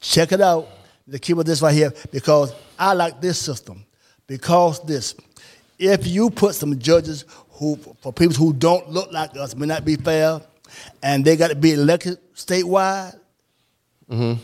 check 0.00 0.32
it 0.32 0.40
out. 0.40 0.66
The 1.06 1.20
key 1.20 1.34
with 1.34 1.46
this 1.46 1.62
right 1.62 1.72
here, 1.72 1.92
because 2.10 2.52
I 2.76 2.94
like 2.94 3.20
this 3.20 3.38
system. 3.38 3.86
Because 4.26 4.82
this, 4.84 5.14
if 5.78 6.04
you 6.04 6.30
put 6.30 6.56
some 6.56 6.76
judges 6.80 7.26
who, 7.50 7.76
for 8.00 8.12
people 8.12 8.34
who 8.34 8.52
don't 8.52 8.90
look 8.90 9.12
like 9.12 9.36
us, 9.36 9.54
may 9.54 9.66
not 9.66 9.84
be 9.84 9.94
fair, 9.94 10.40
and 11.00 11.24
they 11.24 11.36
got 11.36 11.48
to 11.50 11.54
be 11.54 11.74
elected 11.74 12.18
statewide, 12.34 13.16
mm-hmm. 14.10 14.40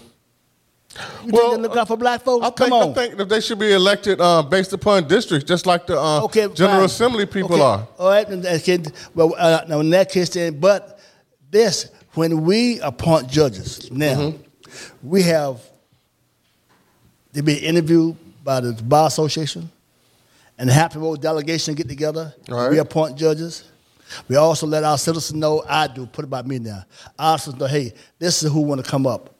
You 1.25 1.33
well, 1.33 1.51
think 1.51 1.63
they 1.63 1.69
look 1.69 1.77
out 1.77 1.89
for 1.89 1.97
black 1.97 2.23
folks? 2.23 2.45
I 2.45 2.51
Come 2.51 2.71
think, 2.71 2.73
on. 2.73 2.91
I 2.91 2.93
think 2.93 3.17
that 3.17 3.29
they 3.29 3.41
should 3.41 3.59
be 3.59 3.73
elected 3.73 4.21
uh, 4.21 4.43
based 4.43 4.73
upon 4.73 5.07
districts, 5.07 5.47
just 5.47 5.65
like 5.65 5.87
the 5.87 5.99
uh, 5.99 6.25
okay, 6.25 6.49
General 6.49 6.79
fine. 6.79 6.85
Assembly 6.85 7.27
people 7.27 7.55
okay. 7.55 7.63
are. 7.63 7.89
All 7.99 8.09
right, 8.09 8.27
well, 9.15 9.35
uh, 9.39 9.65
now 9.69 9.81
in 9.81 9.91
that 9.91 10.11
case, 10.11 10.31
then, 10.31 10.59
but 10.59 10.99
this, 11.51 11.91
when 12.15 12.43
we 12.43 12.81
appoint 12.81 13.29
judges, 13.29 13.91
now, 13.93 14.17
mm-hmm. 14.33 15.09
we 15.09 15.23
have, 15.23 15.61
they 17.33 17.41
be 17.41 17.55
interviewed 17.55 18.17
by 18.43 18.59
the 18.61 18.73
Bar 18.83 19.07
Association 19.07 19.71
and 20.59 20.69
the 20.69 20.73
Hampton 20.73 21.03
Road 21.03 21.23
delegation 21.23 21.75
get 21.75 21.89
together. 21.89 22.35
Right. 22.49 22.71
We 22.71 22.79
appoint 22.79 23.17
judges. 23.17 23.65
We 24.27 24.35
also 24.35 24.67
let 24.67 24.83
our 24.83 24.99
citizens 24.99 25.39
know, 25.39 25.63
I 25.69 25.87
do, 25.87 26.05
put 26.05 26.25
it 26.25 26.29
by 26.29 26.43
me 26.43 26.59
now. 26.59 26.85
Our 27.17 27.39
citizens 27.39 27.61
know, 27.61 27.67
hey, 27.69 27.95
this 28.19 28.43
is 28.43 28.51
who 28.53 28.61
want 28.63 28.85
to 28.85 28.91
come 28.91 29.07
up. 29.07 29.37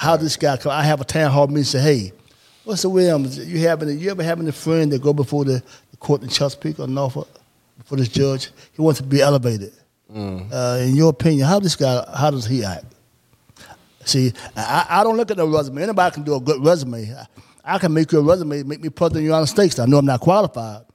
How 0.00 0.16
this 0.16 0.38
guy 0.38 0.56
come? 0.56 0.72
I 0.72 0.82
have 0.82 1.02
a 1.02 1.04
town 1.04 1.30
hall 1.30 1.46
meeting 1.46 1.64
say, 1.64 1.78
hey, 1.78 2.12
what's 2.64 2.80
the 2.80 2.88
Williams? 2.88 3.36
You 3.36 3.58
having 3.68 3.98
you 3.98 4.10
ever 4.10 4.22
having 4.22 4.48
a 4.48 4.52
friend 4.52 4.90
that 4.92 5.02
go 5.02 5.12
before 5.12 5.44
the, 5.44 5.62
the 5.90 5.96
court 5.98 6.22
in 6.22 6.30
Chesapeake 6.30 6.80
or 6.80 6.86
Norfolk 6.86 7.28
before 7.76 7.98
this 7.98 8.08
judge? 8.08 8.48
He 8.72 8.80
wants 8.80 8.98
to 9.02 9.06
be 9.06 9.20
elevated. 9.20 9.74
Mm. 10.10 10.50
Uh, 10.50 10.84
in 10.84 10.96
your 10.96 11.10
opinion, 11.10 11.46
how 11.46 11.60
this 11.60 11.76
guy 11.76 12.02
how 12.16 12.30
does 12.30 12.46
he 12.46 12.64
act? 12.64 12.86
See, 14.06 14.32
I, 14.56 14.86
I 14.88 15.04
don't 15.04 15.18
look 15.18 15.30
at 15.30 15.36
the 15.36 15.46
resume. 15.46 15.82
Anybody 15.82 16.14
can 16.14 16.22
do 16.22 16.34
a 16.34 16.40
good 16.40 16.64
resume. 16.64 17.14
I, 17.14 17.74
I 17.74 17.78
can 17.78 17.92
make 17.92 18.10
your 18.10 18.22
resume, 18.22 18.62
make 18.62 18.80
me 18.80 18.88
president 18.88 19.18
of 19.18 19.24
the 19.24 19.34
United 19.34 19.48
States. 19.48 19.78
I 19.78 19.84
know 19.84 19.98
I'm 19.98 20.06
not 20.06 20.20
qualified. 20.20 20.86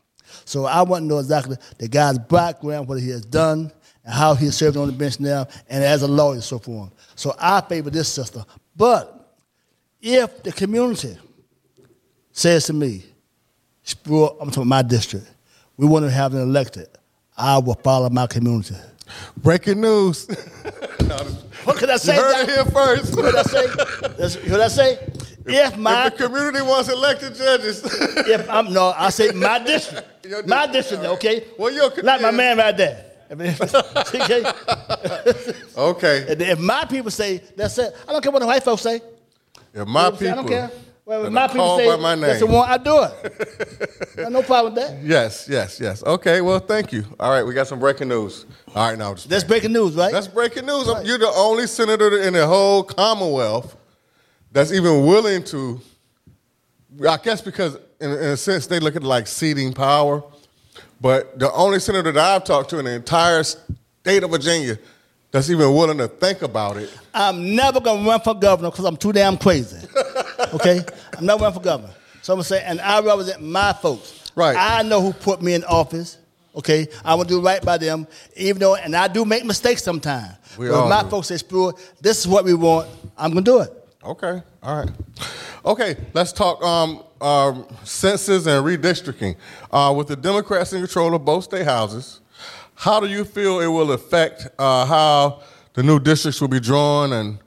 So 0.46 0.66
I 0.66 0.82
want 0.82 1.04
to 1.04 1.08
know 1.08 1.20
exactly 1.20 1.58
the 1.78 1.88
guy's 1.88 2.18
background, 2.18 2.88
what 2.88 3.00
he 3.00 3.10
has 3.10 3.24
done, 3.24 3.72
and 4.04 4.14
how 4.16 4.34
he's 4.34 4.56
serving 4.56 4.82
on 4.82 4.88
the 4.88 4.94
bench 4.94 5.20
now, 5.20 5.46
and 5.70 5.84
as 5.84 6.02
a 6.02 6.08
lawyer, 6.08 6.42
so 6.42 6.58
forth. 6.58 6.90
So 7.14 7.36
I 7.38 7.62
favor 7.62 7.92
this 7.92 8.12
system. 8.12 8.44
But 8.76 9.38
if 10.02 10.44
the 10.44 10.52
community 10.52 11.18
says 12.32 12.66
to 12.66 12.74
me, 12.74 13.04
I'm 14.06 14.52
talking 14.52 14.68
my 14.68 14.82
district, 14.82 15.32
we 15.78 15.86
want 15.86 16.06
to 16.06 16.12
have 16.12 16.34
an 16.34 16.42
elected, 16.42 16.88
I 17.38 17.58
will 17.58 17.76
follow 17.76 18.10
my 18.10 18.28
community. 18.28 18.76
Breaking 19.38 19.82
news. 19.82 20.26
what 21.64 21.78
can 21.78 21.90
I 21.92 21.98
say? 21.98 22.16
You 22.16 22.22
heard 22.22 22.44
it 22.44 22.50
here 22.50 22.66
first. 22.66 23.16
what 23.16 23.26
did 23.26 23.36
I 23.36 23.44
say? 23.44 24.50
What 24.50 24.62
I 24.62 24.68
say? 24.68 24.98
If 25.48 25.78
my 25.78 26.08
if 26.08 26.18
community 26.18 26.62
wants 26.64 26.90
elected 26.90 27.36
judges, 27.36 27.84
if 28.28 28.50
I'm 28.50 28.74
no, 28.74 28.94
I 28.98 29.10
say 29.12 29.30
my 29.32 29.60
district, 29.60 30.48
my 30.48 30.66
district, 30.66 31.04
okay. 31.04 31.46
Well, 31.60 31.72
you're 31.72 32.02
not 32.04 32.22
my 32.22 32.32
man 32.32 32.58
right 32.58 32.76
there. 32.76 33.06
okay. 33.32 34.44
okay. 35.78 36.26
If 36.28 36.60
my 36.60 36.86
people 36.86 37.12
say 37.12 37.42
that's 37.56 37.78
it, 37.78 37.96
I 38.08 38.12
don't 38.12 38.22
care 38.22 38.32
what 38.32 38.40
the 38.40 38.46
white 38.46 38.64
folks 38.64 38.84
say. 38.84 39.02
If 39.74 39.88
my 39.88 40.12
people, 40.12 40.30
I 40.30 40.36
don't 40.36 40.48
care. 40.48 40.72
Well, 41.06 41.26
if 41.26 41.32
my 41.32 41.48
people 41.48 41.78
say 41.78 41.98
my 41.98 42.16
name. 42.16 42.22
that's 42.22 42.40
the 42.40 42.48
one, 42.48 42.68
I 42.68 42.78
do 42.78 43.04
it. 43.04 44.30
no 44.32 44.42
problem 44.42 44.74
with 44.74 44.84
that. 44.84 45.04
Yes, 45.04 45.48
yes, 45.48 45.80
yes. 45.80 46.04
Okay, 46.04 46.42
well, 46.42 46.60
thank 46.60 46.92
you. 46.92 47.06
All 47.20 47.30
right, 47.30 47.44
we 47.44 47.54
got 47.54 47.68
some 47.68 47.80
breaking 47.80 48.08
news. 48.08 48.46
All 48.74 48.90
right, 48.90 48.98
now 48.98 49.14
that's 49.14 49.44
breaking 49.44 49.72
news, 49.72 49.96
right? 49.96 50.12
That's 50.12 50.28
breaking 50.28 50.66
news. 50.66 50.88
Right. 50.88 51.06
You're 51.06 51.20
the 51.20 51.32
only 51.36 51.68
senator 51.68 52.22
in 52.22 52.34
the 52.34 52.48
whole 52.48 52.84
Commonwealth 52.84 53.76
that's 54.52 54.72
even 54.72 55.06
willing 55.06 55.44
to. 55.46 55.80
I 57.08 57.18
guess 57.18 57.42
because 57.42 57.76
in, 58.00 58.12
in 58.12 58.18
a 58.18 58.38
sense 58.38 58.66
they 58.66 58.80
look 58.80 58.96
at 58.96 59.04
it 59.04 59.08
like 59.08 59.28
ceding 59.28 59.74
power, 59.74 60.24
but 61.02 61.38
the 61.38 61.52
only 61.52 61.80
senator 61.80 62.12
that 62.12 62.36
I've 62.36 62.44
talked 62.44 62.70
to 62.72 62.80
in 62.80 62.86
the 62.86 62.94
entire 62.96 63.44
state 63.44 64.24
of 64.24 64.32
Virginia 64.32 64.78
that's 65.32 65.50
even 65.50 65.74
willing 65.74 65.98
to 65.98 66.08
think 66.08 66.42
about 66.42 66.78
it. 66.78 66.98
I'm 67.14 67.56
never 67.56 67.82
gonna 67.82 68.08
run 68.08 68.22
for 68.22 68.34
governor 68.34 68.72
because 68.72 68.86
I'm 68.86 68.96
too 68.96 69.12
damn 69.12 69.38
crazy. 69.38 69.86
okay, 70.54 70.82
I'm 71.18 71.26
not 71.26 71.40
running 71.42 71.56
for 71.56 71.64
governor. 71.64 71.94
So 72.22 72.34
I'm 72.34 72.38
gonna 72.38 72.46
say, 72.46 72.64
and 72.64 72.80
I 72.80 73.02
represent 73.02 73.42
my 73.42 73.74
folks. 73.74 74.32
Right. 74.36 74.56
I 74.58 74.82
know 74.84 75.02
who 75.02 75.14
put 75.14 75.42
me 75.42 75.54
in 75.54 75.64
office. 75.66 76.18
Okay, 76.56 76.88
I 77.04 77.16
will 77.16 77.26
do 77.26 77.42
right 77.42 77.62
by 77.62 77.78
them, 77.78 78.08
even 78.38 78.62
though, 78.62 78.76
and 78.76 78.96
I 78.96 79.10
do 79.10 79.26
make 79.26 79.44
mistakes 79.44 79.84
sometimes. 79.84 80.34
We 80.58 80.70
but 80.70 80.88
my 80.88 81.04
do. 81.04 81.10
folks 81.10 81.28
say, 81.28 81.36
"Spruill, 81.36 81.78
this 82.00 82.20
is 82.20 82.28
what 82.28 82.46
we 82.46 82.54
want. 82.54 82.90
I'm 83.18 83.32
gonna 83.32 83.42
do 83.42 83.60
it." 83.60 83.72
Okay, 84.06 84.42
all 84.64 84.78
right. 84.78 84.90
Okay, 85.66 85.98
let's 86.14 86.32
talk 86.32 86.64
um, 86.64 87.04
um, 87.22 87.66
census 87.84 88.46
and 88.46 88.66
redistricting. 88.66 89.36
Uh, 89.72 89.94
with 89.96 90.08
the 90.08 90.16
Democrats 90.16 90.74
in 90.74 90.82
control 90.82 91.16
of 91.16 91.26
both 91.26 91.46
state 91.46 91.66
houses, 91.66 92.22
how 92.76 93.00
do 93.00 93.08
you 93.08 93.24
feel 93.24 93.60
it 93.60 93.68
will 93.68 93.92
affect 93.92 94.48
uh, 94.60 94.86
how 94.86 95.42
the 95.74 95.84
new 95.84 96.00
districts 96.00 96.42
will 96.42 96.48
be 96.48 96.60
drawn? 96.60 97.14
And 97.14 97.40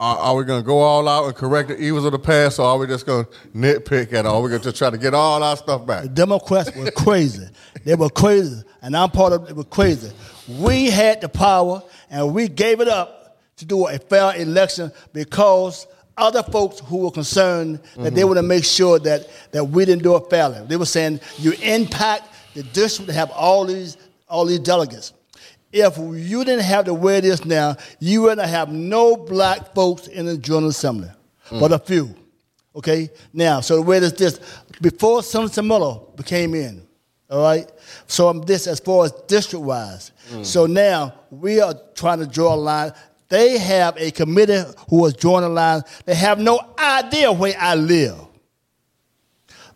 uh, 0.00 0.16
are 0.18 0.36
we 0.36 0.44
going 0.44 0.60
to 0.60 0.66
go 0.66 0.80
all 0.80 1.08
out 1.08 1.26
and 1.26 1.34
correct 1.34 1.68
the 1.68 1.80
evils 1.80 2.04
of 2.04 2.12
the 2.12 2.18
past, 2.18 2.58
or 2.58 2.66
are 2.66 2.78
we 2.78 2.86
just 2.88 3.06
going 3.06 3.24
to 3.24 3.30
nitpick 3.54 4.12
at 4.12 4.26
all? 4.26 4.42
We're 4.42 4.48
going 4.48 4.62
to 4.62 4.68
just 4.68 4.78
try 4.78 4.90
to 4.90 4.98
get 4.98 5.14
all 5.14 5.42
our 5.42 5.56
stuff 5.56 5.86
back. 5.86 6.02
The 6.02 6.08
Democrats 6.08 6.74
were 6.74 6.90
crazy. 6.90 7.46
they 7.84 7.94
were 7.94 8.10
crazy, 8.10 8.62
and 8.82 8.96
I'm 8.96 9.10
part 9.10 9.32
of 9.32 9.48
it. 9.48 9.54
Were 9.54 9.64
crazy. 9.64 10.12
We 10.48 10.90
had 10.90 11.20
the 11.20 11.28
power, 11.28 11.82
and 12.10 12.34
we 12.34 12.48
gave 12.48 12.80
it 12.80 12.88
up 12.88 13.38
to 13.58 13.64
do 13.64 13.86
a 13.86 13.98
fair 13.98 14.34
election 14.36 14.90
because 15.12 15.86
other 16.16 16.42
folks 16.42 16.80
who 16.80 16.98
were 16.98 17.10
concerned 17.10 17.76
that 17.76 18.00
mm-hmm. 18.00 18.14
they 18.14 18.24
want 18.24 18.36
to 18.36 18.42
make 18.42 18.64
sure 18.64 18.98
that, 18.98 19.28
that 19.52 19.64
we 19.64 19.84
didn't 19.84 20.02
do 20.02 20.16
it 20.16 20.28
fairly. 20.30 20.64
They 20.66 20.76
were 20.76 20.86
saying 20.86 21.20
you 21.38 21.52
impact 21.62 22.28
the 22.54 22.62
district 22.62 23.08
to 23.08 23.14
have 23.14 23.30
all 23.30 23.64
these 23.64 23.96
all 24.32 24.46
these 24.46 24.60
delegates. 24.60 25.12
If 25.72 25.96
you 25.98 26.44
didn't 26.44 26.64
have 26.64 26.86
the 26.86 26.94
way 26.94 27.18
it 27.18 27.24
is 27.24 27.44
now, 27.44 27.76
you 28.00 28.22
wouldn't 28.22 28.48
have 28.48 28.72
no 28.72 29.16
black 29.16 29.74
folks 29.74 30.06
in 30.06 30.26
the 30.26 30.38
General 30.38 30.68
Assembly, 30.68 31.10
mm. 31.50 31.60
but 31.60 31.70
a 31.70 31.78
few. 31.78 32.14
Okay? 32.74 33.10
Now, 33.32 33.60
so 33.60 33.76
the 33.76 33.82
way 33.82 33.98
it 33.98 34.02
is 34.02 34.12
this, 34.14 34.40
before 34.80 35.22
Senator 35.22 35.62
Miller 35.62 36.00
became 36.16 36.54
in, 36.54 36.86
all 37.30 37.42
right? 37.42 37.70
So 38.06 38.28
I'm 38.28 38.42
this 38.42 38.66
as 38.66 38.80
far 38.80 39.04
as 39.04 39.12
district 39.28 39.64
wise. 39.64 40.12
Mm. 40.30 40.44
So 40.44 40.66
now 40.66 41.14
we 41.30 41.60
are 41.60 41.74
trying 41.94 42.18
to 42.18 42.26
draw 42.26 42.54
a 42.54 42.56
line. 42.56 42.92
They 43.32 43.56
have 43.56 43.96
a 43.96 44.10
committee 44.10 44.62
who 44.90 45.06
has 45.06 45.14
drawn 45.14 45.42
a 45.42 45.48
line. 45.48 45.80
They 46.04 46.14
have 46.14 46.38
no 46.38 46.74
idea 46.78 47.32
where 47.32 47.54
I 47.58 47.74
live. 47.74 48.18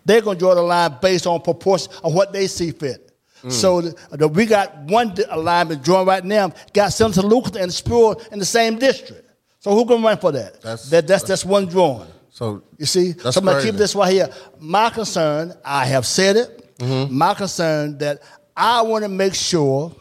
They're 0.05 0.21
going 0.21 0.37
to 0.37 0.39
draw 0.39 0.55
the 0.55 0.61
line 0.61 0.99
based 1.01 1.27
on 1.27 1.41
proportion 1.41 1.91
of 2.05 2.13
what 2.13 2.35
they 2.35 2.49
see 2.49 2.71
fit. 2.71 3.11
Mm. 3.43 3.51
So 3.51 3.81
the, 3.81 3.97
the, 4.11 4.29
we 4.29 4.45
got 4.45 4.77
one 4.81 5.15
alignment 5.31 5.83
drawn 5.83 6.07
right 6.07 6.23
now. 6.23 6.53
Got 6.75 6.93
Senator 6.93 7.23
Lucas 7.23 7.57
and 7.57 7.73
Spruill 7.73 8.31
in 8.31 8.39
the 8.39 8.45
same 8.45 8.79
district. 8.79 9.27
So 9.61 9.71
who 9.71 9.87
going 9.87 10.03
to 10.03 10.07
run 10.07 10.19
for 10.19 10.33
that? 10.33 10.61
That's, 10.61 10.91
that, 10.91 11.07
that's, 11.07 11.23
that's 11.23 11.43
one 11.47 11.65
drawing. 11.65 12.09
So 12.29 12.63
you 12.77 12.85
see, 12.85 13.13
so 13.13 13.31
I'm 13.37 13.45
going 13.47 13.57
to 13.57 13.63
keep 13.63 13.77
this 13.77 13.95
right 13.95 14.13
here. 14.13 14.29
My 14.61 14.91
concern, 14.91 15.55
I 15.65 15.87
have 15.87 16.05
said 16.05 16.37
it. 16.37 16.77
Mm-hmm. 16.77 17.17
My 17.17 17.33
concern 17.33 17.97
that 17.97 18.23
I 18.55 18.83
want 18.83 19.05
to 19.05 19.09
make 19.09 19.35
sure 19.35 19.97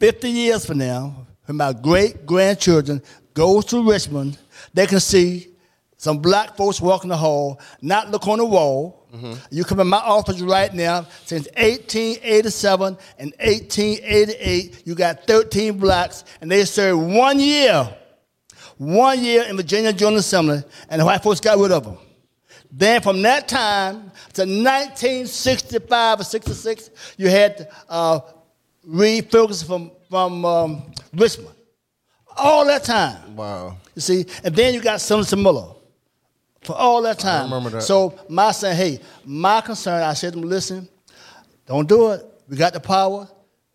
50 0.00 0.28
years 0.28 0.66
from 0.66 0.76
now, 0.76 1.26
when 1.50 1.56
my 1.56 1.72
great 1.72 2.26
grandchildren 2.26 3.02
go 3.34 3.60
to 3.60 3.82
Richmond, 3.90 4.38
they 4.72 4.86
can 4.86 5.00
see 5.00 5.48
some 5.96 6.18
black 6.18 6.56
folks 6.56 6.80
walking 6.80 7.10
the 7.10 7.16
hall, 7.16 7.60
not 7.82 8.08
look 8.08 8.28
on 8.28 8.38
the 8.38 8.44
wall. 8.44 9.08
Mm-hmm. 9.12 9.32
You 9.50 9.64
come 9.64 9.80
in 9.80 9.88
my 9.88 9.98
office 9.98 10.40
right 10.42 10.72
now, 10.72 11.08
since 11.24 11.48
1887 11.56 12.96
and 13.18 13.32
1888, 13.40 14.82
you 14.86 14.94
got 14.94 15.26
13 15.26 15.76
blacks, 15.76 16.22
and 16.40 16.48
they 16.48 16.64
served 16.64 17.00
one 17.00 17.40
year, 17.40 17.96
one 18.78 19.20
year 19.20 19.42
in 19.42 19.56
Virginia 19.56 19.92
General 19.92 20.18
Assembly, 20.18 20.62
and 20.88 21.00
the 21.00 21.04
white 21.04 21.20
folks 21.20 21.40
got 21.40 21.58
rid 21.58 21.72
of 21.72 21.82
them. 21.82 21.98
Then 22.70 23.02
from 23.02 23.22
that 23.22 23.48
time 23.48 24.12
to 24.34 24.42
1965 24.42 26.20
or 26.20 26.22
66, 26.22 26.90
you 27.16 27.28
had 27.28 27.68
uh, 27.88 28.20
Reed 28.84 29.32
Ferguson 29.32 29.66
from 29.66 29.90
from 30.10 30.44
um, 30.44 30.82
Richmond. 31.14 31.54
All 32.36 32.66
that 32.66 32.84
time. 32.84 33.36
Wow. 33.36 33.76
You 33.94 34.02
see, 34.02 34.26
and 34.44 34.54
then 34.54 34.74
you 34.74 34.82
got 34.82 35.00
Senator 35.00 35.36
Miller 35.36 35.68
for 36.62 36.74
all 36.74 37.00
that 37.02 37.18
time. 37.18 37.52
I 37.52 37.56
remember 37.56 37.70
that. 37.70 37.82
So 37.82 38.18
my 38.28 38.50
saying, 38.52 38.76
hey, 38.76 39.00
my 39.24 39.60
concern, 39.60 40.02
I 40.02 40.14
said 40.14 40.32
to 40.32 40.38
him, 40.38 40.48
listen, 40.48 40.88
don't 41.66 41.88
do 41.88 42.10
it. 42.10 42.26
We 42.48 42.56
got 42.56 42.72
the 42.72 42.80
power. 42.80 43.28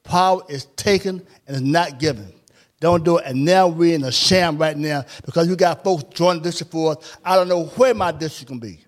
Power 0.04 0.42
is 0.50 0.66
taken 0.76 1.26
and 1.48 1.56
is 1.56 1.62
not 1.62 2.00
given. 2.00 2.32
Don't 2.80 3.04
do 3.04 3.18
it. 3.18 3.26
And 3.26 3.44
now 3.46 3.68
we're 3.68 3.96
in 3.96 4.04
a 4.04 4.12
sham 4.12 4.58
right 4.58 4.78
now 4.78 5.06
because 5.26 5.48
you 5.48 5.56
got 5.56 5.84
folks 5.84 6.04
joining 6.16 6.44
district 6.44 6.72
for 6.72 6.98
us. 6.98 7.18
I 7.24 7.36
don't 7.36 7.48
know 7.48 7.66
where 7.66 7.94
my 7.94 8.12
district 8.12 8.50
can 8.50 8.60
be. 8.60 8.80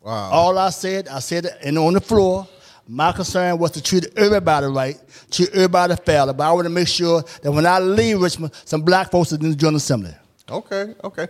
Wow. 0.00 0.30
All 0.30 0.58
I 0.58 0.70
said, 0.70 1.08
I 1.08 1.18
said 1.20 1.46
it 1.46 1.56
and 1.64 1.78
on 1.78 1.94
the 1.94 2.00
floor. 2.00 2.46
My 2.86 3.12
concern 3.12 3.58
was 3.58 3.70
to 3.72 3.82
treat 3.82 4.06
everybody 4.16 4.66
right, 4.66 5.00
treat 5.30 5.48
everybody 5.54 5.96
fairly, 5.96 6.34
but 6.34 6.44
I 6.44 6.52
want 6.52 6.66
to 6.66 6.70
make 6.70 6.88
sure 6.88 7.22
that 7.42 7.50
when 7.50 7.64
I 7.64 7.78
leave 7.78 8.20
Richmond, 8.20 8.52
some 8.66 8.82
black 8.82 9.10
folks 9.10 9.32
are 9.32 9.36
in 9.36 9.50
the 9.50 9.56
General 9.56 9.76
Assembly. 9.76 10.14
Okay, 10.50 10.94
okay. 11.02 11.28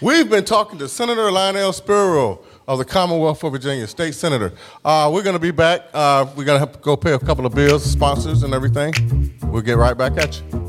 We've 0.00 0.28
been 0.28 0.44
talking 0.44 0.78
to 0.80 0.88
Senator 0.88 1.30
Lionel 1.30 1.70
Spruill 1.70 2.42
of 2.66 2.78
the 2.78 2.84
Commonwealth 2.84 3.44
of 3.44 3.52
Virginia, 3.52 3.86
state 3.86 4.14
senator. 4.14 4.52
Uh, 4.84 5.10
we're 5.12 5.22
going 5.22 5.34
to 5.34 5.40
be 5.40 5.52
back. 5.52 5.82
Uh, 5.94 6.26
we're 6.36 6.44
going 6.44 6.56
to 6.56 6.66
have 6.66 6.72
to 6.72 6.78
go 6.80 6.96
pay 6.96 7.12
a 7.12 7.18
couple 7.18 7.46
of 7.46 7.54
bills, 7.54 7.84
sponsors, 7.84 8.42
and 8.42 8.52
everything. 8.52 8.92
We'll 9.44 9.62
get 9.62 9.76
right 9.76 9.96
back 9.96 10.16
at 10.16 10.40
you. 10.40 10.60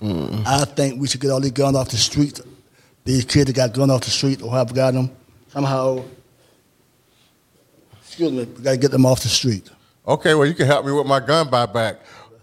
Mm. 0.00 0.46
I 0.46 0.64
think 0.64 1.00
we 1.00 1.06
should 1.06 1.20
get 1.20 1.30
all 1.30 1.40
these 1.40 1.52
guns 1.52 1.76
off 1.76 1.90
the 1.90 1.96
street. 1.96 2.40
These 3.04 3.24
kids 3.24 3.46
that 3.46 3.56
got 3.56 3.72
guns 3.72 3.90
off 3.90 4.02
the 4.02 4.10
street 4.10 4.42
or 4.42 4.50
have 4.52 4.74
got 4.74 4.94
them 4.94 5.10
somehow. 5.48 6.04
Excuse 8.02 8.32
me, 8.32 8.44
we 8.44 8.62
got 8.62 8.72
to 8.72 8.76
get 8.76 8.90
them 8.90 9.06
off 9.06 9.22
the 9.22 9.28
street. 9.28 9.70
Okay, 10.06 10.34
well, 10.34 10.46
you 10.46 10.54
can 10.54 10.66
help 10.66 10.84
me 10.84 10.92
with 10.92 11.06
my 11.06 11.20
gun 11.20 11.48
buyback. 11.48 11.98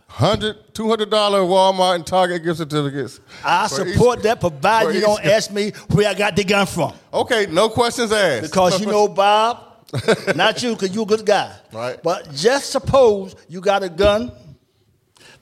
Hundred, 0.07 0.73
two 0.73 0.88
hundred 0.88 1.12
dollar 1.12 1.41
Walmart 1.41 1.95
and 1.95 2.07
Target 2.07 2.43
gift 2.43 2.57
certificates. 2.57 3.19
I 3.43 3.67
support 3.67 4.19
each, 4.19 4.23
that, 4.23 4.39
provided 4.39 4.95
you 4.95 5.01
don't 5.01 5.23
ask 5.23 5.51
me 5.51 5.71
where 5.91 6.10
I 6.10 6.13
got 6.13 6.36
the 6.36 6.43
gun 6.43 6.65
from. 6.65 6.93
Okay, 7.13 7.45
no 7.47 7.69
questions 7.69 8.12
asked. 8.12 8.43
Because 8.43 8.79
you 8.79 8.88
know, 8.88 9.07
Bob, 9.07 9.66
not 10.36 10.62
you, 10.62 10.73
because 10.73 10.93
you're 10.93 11.04
a 11.04 11.08
good 11.08 11.26
guy. 11.26 11.56
Right. 11.71 12.02
But 12.04 12.34
just 12.34 12.71
suppose 12.71 13.36
you 13.47 13.62
got 13.62 13.84
a 13.84 13.89
gun 13.89 14.32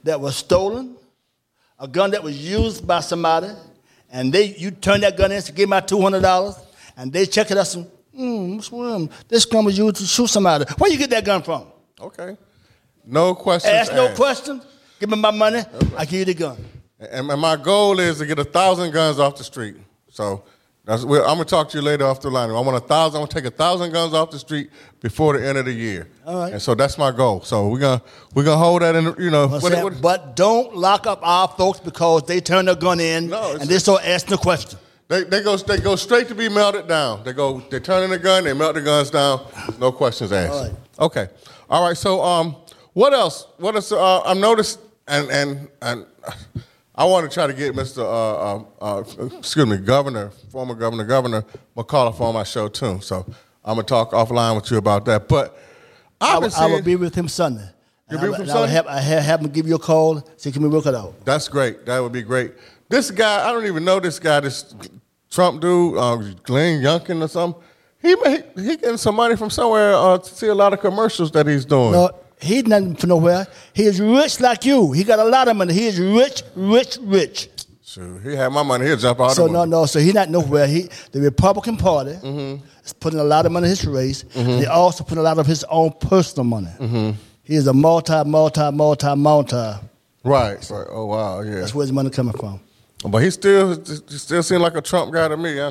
that 0.03 0.19
was 0.21 0.35
stolen, 0.35 0.95
a 1.79 1.87
gun 1.87 2.11
that 2.11 2.23
was 2.23 2.37
used 2.37 2.85
by 2.85 2.99
somebody, 2.99 3.49
and 4.11 4.31
they 4.31 4.55
you 4.55 4.71
turn 4.71 5.01
that 5.01 5.17
gun 5.17 5.31
in 5.31 5.41
to 5.41 5.51
give 5.51 5.67
my 5.69 5.79
two 5.79 5.99
hundred 6.01 6.21
dollars, 6.21 6.55
and 6.95 7.11
they 7.11 7.25
check 7.25 7.51
it 7.51 7.57
out 7.57 7.73
and 7.75 8.61
mm, 8.61 9.11
this 9.27 9.45
gun 9.45 9.65
was 9.65 9.77
used 9.77 9.97
to 9.97 10.05
shoot 10.05 10.27
somebody. 10.27 10.65
Where 10.77 10.91
you 10.91 10.97
get 10.97 11.09
that 11.09 11.25
gun 11.25 11.41
from? 11.43 11.67
Okay. 11.99 12.37
No 13.05 13.35
questions. 13.35 13.73
Ask 13.73 13.93
no 13.93 14.13
question. 14.15 14.61
Give 14.99 15.09
me 15.09 15.17
my 15.17 15.31
money. 15.31 15.59
Okay. 15.59 15.95
I 15.97 16.05
give 16.05 16.19
you 16.19 16.25
the 16.25 16.33
gun. 16.33 16.57
And 16.99 17.27
my 17.27 17.55
goal 17.57 17.99
is 17.99 18.19
to 18.19 18.25
get 18.25 18.39
a 18.39 18.43
thousand 18.45 18.91
guns 18.91 19.19
off 19.19 19.37
the 19.37 19.43
street. 19.43 19.75
So 20.09 20.43
that's, 20.85 21.01
I'm 21.01 21.09
gonna 21.09 21.45
talk 21.45 21.69
to 21.69 21.77
you 21.79 21.83
later 21.83 22.05
off 22.05 22.21
the 22.21 22.29
line. 22.29 22.51
I 22.51 22.53
want 22.53 22.77
a 22.77 22.79
thousand. 22.79 23.17
I 23.17 23.19
want 23.19 23.31
to 23.31 23.41
take 23.41 23.45
a 23.45 23.55
thousand 23.55 23.91
guns 23.91 24.13
off 24.13 24.29
the 24.29 24.37
street 24.37 24.69
before 25.01 25.35
the 25.35 25.45
end 25.45 25.57
of 25.57 25.65
the 25.65 25.73
year. 25.73 26.07
All 26.27 26.37
right. 26.37 26.53
And 26.53 26.61
so 26.61 26.75
that's 26.75 26.99
my 26.99 27.11
goal. 27.11 27.41
So 27.41 27.67
we're 27.69 27.79
gonna 27.79 28.03
we're 28.35 28.43
gonna 28.43 28.63
hold 28.63 28.83
that 28.83 28.95
in. 28.95 29.15
You 29.17 29.31
know. 29.31 29.47
What, 29.47 29.63
what, 29.63 29.99
but 29.99 30.35
don't 30.35 30.75
lock 30.75 31.07
up 31.07 31.21
our 31.23 31.47
folks 31.47 31.79
because 31.79 32.23
they 32.23 32.39
turn 32.39 32.65
their 32.65 32.75
gun 32.75 32.99
in 32.99 33.29
no, 33.29 33.55
and 33.55 33.67
they 33.67 33.79
start 33.79 34.05
asking 34.05 34.31
the 34.31 34.37
question. 34.37 34.77
They, 35.07 35.23
they 35.23 35.41
go 35.41 35.57
they 35.57 35.79
go 35.79 35.95
straight 35.95 36.27
to 36.27 36.35
be 36.35 36.49
melted 36.49 36.87
down. 36.87 37.23
They 37.23 37.33
go 37.33 37.61
they 37.71 37.79
turn 37.79 38.03
in 38.03 38.11
the 38.11 38.19
gun. 38.19 38.43
They 38.43 38.53
melt 38.53 38.75
the 38.75 38.81
guns 38.81 39.09
down. 39.09 39.43
No 39.79 39.91
questions 39.91 40.31
asked. 40.31 40.53
All 40.53 40.63
right. 40.63 40.73
Okay. 40.99 41.27
All 41.67 41.87
right. 41.87 41.97
So 41.97 42.21
um, 42.21 42.57
what 42.93 43.11
else? 43.13 43.47
What 43.57 43.73
else? 43.73 43.91
Uh, 43.91 44.21
I've 44.21 44.37
noticed 44.37 44.79
and 45.07 45.31
and 45.31 45.67
and. 45.81 46.05
I 46.97 47.03
want 47.03 47.29
to 47.29 47.33
try 47.33 47.45
to 47.45 47.53
get 47.53 47.75
Mr. 47.75 47.99
Uh, 47.99 48.63
uh, 48.81 48.99
uh, 48.99 49.37
excuse 49.37 49.65
me, 49.65 49.77
Governor, 49.77 50.29
former 50.49 50.73
Governor, 50.73 51.03
Governor 51.03 51.43
McAuliffe 51.75 52.21
on 52.21 52.33
my 52.33 52.43
show 52.43 52.69
too. 52.69 53.01
So 53.01 53.25
I'm 53.63 53.75
gonna 53.75 53.83
talk 53.83 54.11
offline 54.11 54.55
with 54.55 54.71
you 54.71 54.77
about 54.77 55.03
that. 55.05 55.27
But 55.27 55.57
I, 56.21 56.39
will, 56.39 56.49
I 56.55 56.67
will 56.67 56.81
be 56.81 56.95
with 56.95 57.13
him 57.13 57.27
Sunday. 57.27 57.67
You'll 58.09 58.21
be 58.21 58.29
with 58.29 58.39
him 58.39 58.47
Sunday. 58.47 58.71
Have, 58.71 58.87
I 58.87 58.99
have, 59.01 59.41
him 59.41 59.49
give 59.49 59.67
you 59.67 59.75
a 59.75 59.79
call. 59.79 60.25
See, 60.37 60.51
can 60.51 60.63
we 60.63 60.69
work 60.69 60.85
it 60.85 60.95
out? 60.95 61.13
That's 61.25 61.49
great. 61.49 61.85
That 61.85 61.99
would 61.99 62.13
be 62.13 62.21
great. 62.21 62.53
This 62.87 63.11
guy, 63.11 63.47
I 63.47 63.51
don't 63.51 63.65
even 63.65 63.83
know 63.83 63.99
this 63.99 64.17
guy. 64.17 64.39
This 64.39 64.73
Trump 65.29 65.59
dude, 65.59 65.97
uh, 65.97 66.15
Glenn 66.43 66.81
Youngkin 66.81 67.21
or 67.21 67.27
something. 67.27 67.61
He 68.01 68.15
he 68.55 68.77
getting 68.77 68.97
some 68.97 69.15
money 69.15 69.35
from 69.35 69.49
somewhere 69.49 69.95
uh, 69.95 70.17
to 70.19 70.33
see 70.33 70.47
a 70.47 70.55
lot 70.55 70.71
of 70.71 70.79
commercials 70.79 71.31
that 71.31 71.47
he's 71.47 71.65
doing. 71.65 71.93
No, 71.93 72.11
He's 72.41 72.65
nothing 72.65 72.95
for 72.95 73.07
nowhere. 73.07 73.47
He 73.73 73.83
is 73.83 73.99
rich 73.99 74.39
like 74.39 74.65
you. 74.65 74.91
He 74.91 75.03
got 75.03 75.19
a 75.19 75.23
lot 75.23 75.47
of 75.47 75.55
money. 75.55 75.73
He 75.73 75.87
is 75.87 75.99
rich, 75.99 76.43
rich, 76.55 76.97
rich. 77.01 77.49
So 77.81 78.17
He 78.23 78.35
had 78.35 78.49
my 78.51 78.63
money. 78.63 78.85
He'll 78.85 78.97
jump 78.97 79.21
out. 79.21 79.31
So 79.31 79.47
no, 79.47 79.63
no. 79.63 79.85
So 79.85 79.99
he's 79.99 80.13
not 80.13 80.29
nowhere. 80.29 80.67
He 80.67 80.89
the 81.11 81.21
Republican 81.21 81.77
Party 81.77 82.11
mm-hmm. 82.11 82.65
is 82.83 82.93
putting 82.93 83.19
a 83.19 83.23
lot 83.23 83.45
of 83.45 83.51
money 83.51 83.67
in 83.67 83.69
his 83.69 83.85
race. 83.85 84.23
Mm-hmm. 84.23 84.59
They 84.59 84.65
also 84.65 85.03
put 85.03 85.17
a 85.17 85.21
lot 85.21 85.37
of 85.39 85.45
his 85.45 85.63
own 85.65 85.93
personal 86.01 86.43
money. 86.43 86.71
Mm-hmm. 86.77 87.11
He 87.43 87.55
is 87.55 87.67
a 87.67 87.73
multi, 87.73 88.23
multi, 88.25 88.71
multi, 88.71 89.15
multi. 89.15 89.55
Right. 89.55 90.69
Right. 90.69 90.87
Oh 90.89 91.05
wow. 91.05 91.41
Yeah. 91.41 91.59
That's 91.61 91.73
where 91.73 91.83
his 91.83 91.93
money 91.93 92.09
coming 92.09 92.33
from. 92.37 92.59
But 93.07 93.19
he 93.19 93.29
still 93.29 93.77
he 93.79 94.17
still 94.17 94.43
seems 94.43 94.61
like 94.61 94.75
a 94.75 94.81
Trump 94.81 95.13
guy 95.13 95.27
to 95.29 95.37
me. 95.37 95.61
I, 95.61 95.69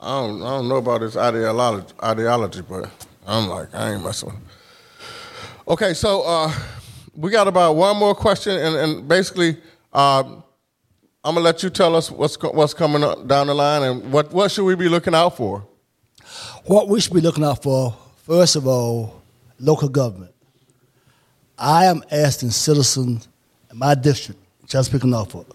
I 0.00 0.20
don't 0.20 0.42
I 0.42 0.50
don't 0.56 0.68
know 0.68 0.76
about 0.76 1.00
his 1.00 1.16
ideology 1.16 1.86
ideology, 2.02 2.62
but 2.62 2.90
I'm 3.26 3.48
like 3.48 3.74
I 3.74 3.94
ain't 3.94 4.04
messing 4.04 4.28
with. 4.28 4.36
Him. 4.36 4.46
Okay, 5.68 5.94
so 5.94 6.22
uh, 6.22 6.52
we 7.16 7.32
got 7.32 7.48
about 7.48 7.74
one 7.74 7.96
more 7.96 8.14
question, 8.14 8.56
and, 8.56 8.76
and 8.76 9.08
basically, 9.08 9.56
uh, 9.92 10.22
I'm 10.22 11.34
gonna 11.34 11.40
let 11.40 11.60
you 11.64 11.70
tell 11.70 11.96
us 11.96 12.08
what's 12.08 12.40
what's 12.40 12.72
coming 12.72 13.00
down 13.26 13.48
the 13.48 13.54
line, 13.54 13.82
and 13.82 14.12
what 14.12 14.32
what 14.32 14.52
should 14.52 14.64
we 14.64 14.76
be 14.76 14.88
looking 14.88 15.12
out 15.12 15.36
for? 15.36 15.66
What 16.66 16.88
we 16.88 17.00
should 17.00 17.14
be 17.14 17.20
looking 17.20 17.42
out 17.42 17.64
for, 17.64 17.96
first 18.18 18.54
of 18.54 18.68
all, 18.68 19.20
local 19.58 19.88
government. 19.88 20.32
I 21.58 21.86
am 21.86 22.04
asking 22.12 22.50
citizens 22.50 23.26
in 23.68 23.76
my 23.76 23.96
district, 23.96 24.40
Chesapeake 24.68 25.02
Norfolk, 25.02 25.48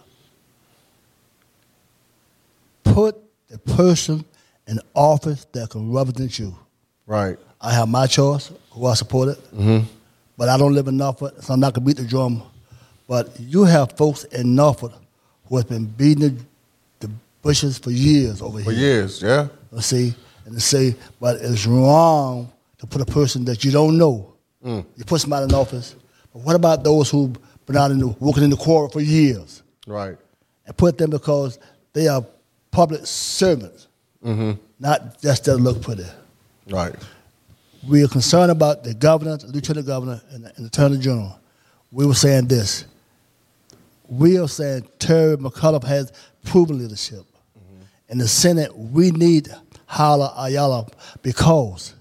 put 2.83 3.15
the 3.47 3.59
person 3.59 4.25
in 4.67 4.81
office 4.93 5.45
that 5.53 5.69
can 5.69 5.89
represent 5.89 6.37
you. 6.37 6.53
Right. 7.07 7.37
I 7.61 7.71
have 7.73 7.87
my 7.87 8.07
choice, 8.07 8.51
who 8.71 8.87
I 8.87 8.95
support 8.95 9.29
it. 9.29 9.55
Mm-hmm 9.55 9.99
but 10.41 10.49
I 10.49 10.57
don't 10.57 10.73
live 10.73 10.87
in 10.87 10.97
Norfolk, 10.97 11.35
so 11.39 11.53
I'm 11.53 11.59
not 11.59 11.75
gonna 11.75 11.85
beat 11.85 11.97
the 11.97 12.03
drum. 12.03 12.41
But 13.07 13.39
you 13.39 13.63
have 13.63 13.91
folks 13.95 14.23
in 14.23 14.55
Norfolk 14.55 14.91
who 15.45 15.57
have 15.57 15.69
been 15.69 15.85
beating 15.85 16.35
the, 16.99 17.07
the 17.07 17.13
bushes 17.43 17.77
for 17.77 17.91
years 17.91 18.41
over 18.41 18.57
for 18.63 18.71
here. 18.71 18.73
For 18.73 18.79
years, 18.79 19.21
yeah. 19.21 19.49
Let's 19.69 19.85
see, 19.85 20.15
and 20.45 20.55
to 20.55 20.59
say, 20.59 20.95
but 21.19 21.35
it's 21.35 21.67
wrong 21.67 22.51
to 22.79 22.87
put 22.87 23.01
a 23.01 23.05
person 23.05 23.45
that 23.45 23.63
you 23.63 23.69
don't 23.69 23.99
know. 23.99 24.33
Mm. 24.65 24.83
You 24.95 25.05
put 25.05 25.21
somebody 25.21 25.43
in 25.43 25.53
office. 25.53 25.95
But 26.33 26.41
what 26.41 26.55
about 26.55 26.83
those 26.83 27.11
who've 27.11 27.37
been 27.67 27.77
out 27.77 27.91
in 27.91 27.99
the, 27.99 28.07
working 28.07 28.43
in 28.43 28.49
the 28.49 28.57
quarry 28.57 28.89
for 28.89 28.99
years? 28.99 29.61
Right. 29.85 30.17
And 30.65 30.75
put 30.75 30.97
them 30.97 31.11
because 31.11 31.59
they 31.93 32.07
are 32.07 32.25
public 32.71 33.05
servants. 33.05 33.89
Mm-hmm. 34.25 34.53
not 34.79 35.21
just 35.21 35.45
to 35.45 35.53
look 35.53 35.83
pretty. 35.83 36.05
Right. 36.67 36.95
We 37.87 38.03
are 38.03 38.07
concerned 38.07 38.51
about 38.51 38.83
the 38.83 38.93
governor, 38.93 39.37
the 39.37 39.47
lieutenant 39.47 39.87
governor, 39.87 40.21
and 40.31 40.45
the, 40.45 40.53
and 40.55 40.65
the 40.65 40.67
attorney 40.67 40.97
general. 40.97 41.39
We 41.91 42.05
were 42.05 42.13
saying 42.13 42.47
this. 42.47 42.85
We 44.07 44.37
are 44.37 44.47
saying 44.47 44.87
Terry 44.99 45.37
McAuliffe 45.37 45.83
has 45.85 46.11
proven 46.45 46.79
leadership. 46.79 47.19
Mm-hmm. 47.57 47.81
In 48.09 48.17
the 48.17 48.27
Senate, 48.27 48.75
we 48.77 49.11
need 49.11 49.49
Hala 49.87 50.33
Ayala 50.37 50.87
because 51.21 51.95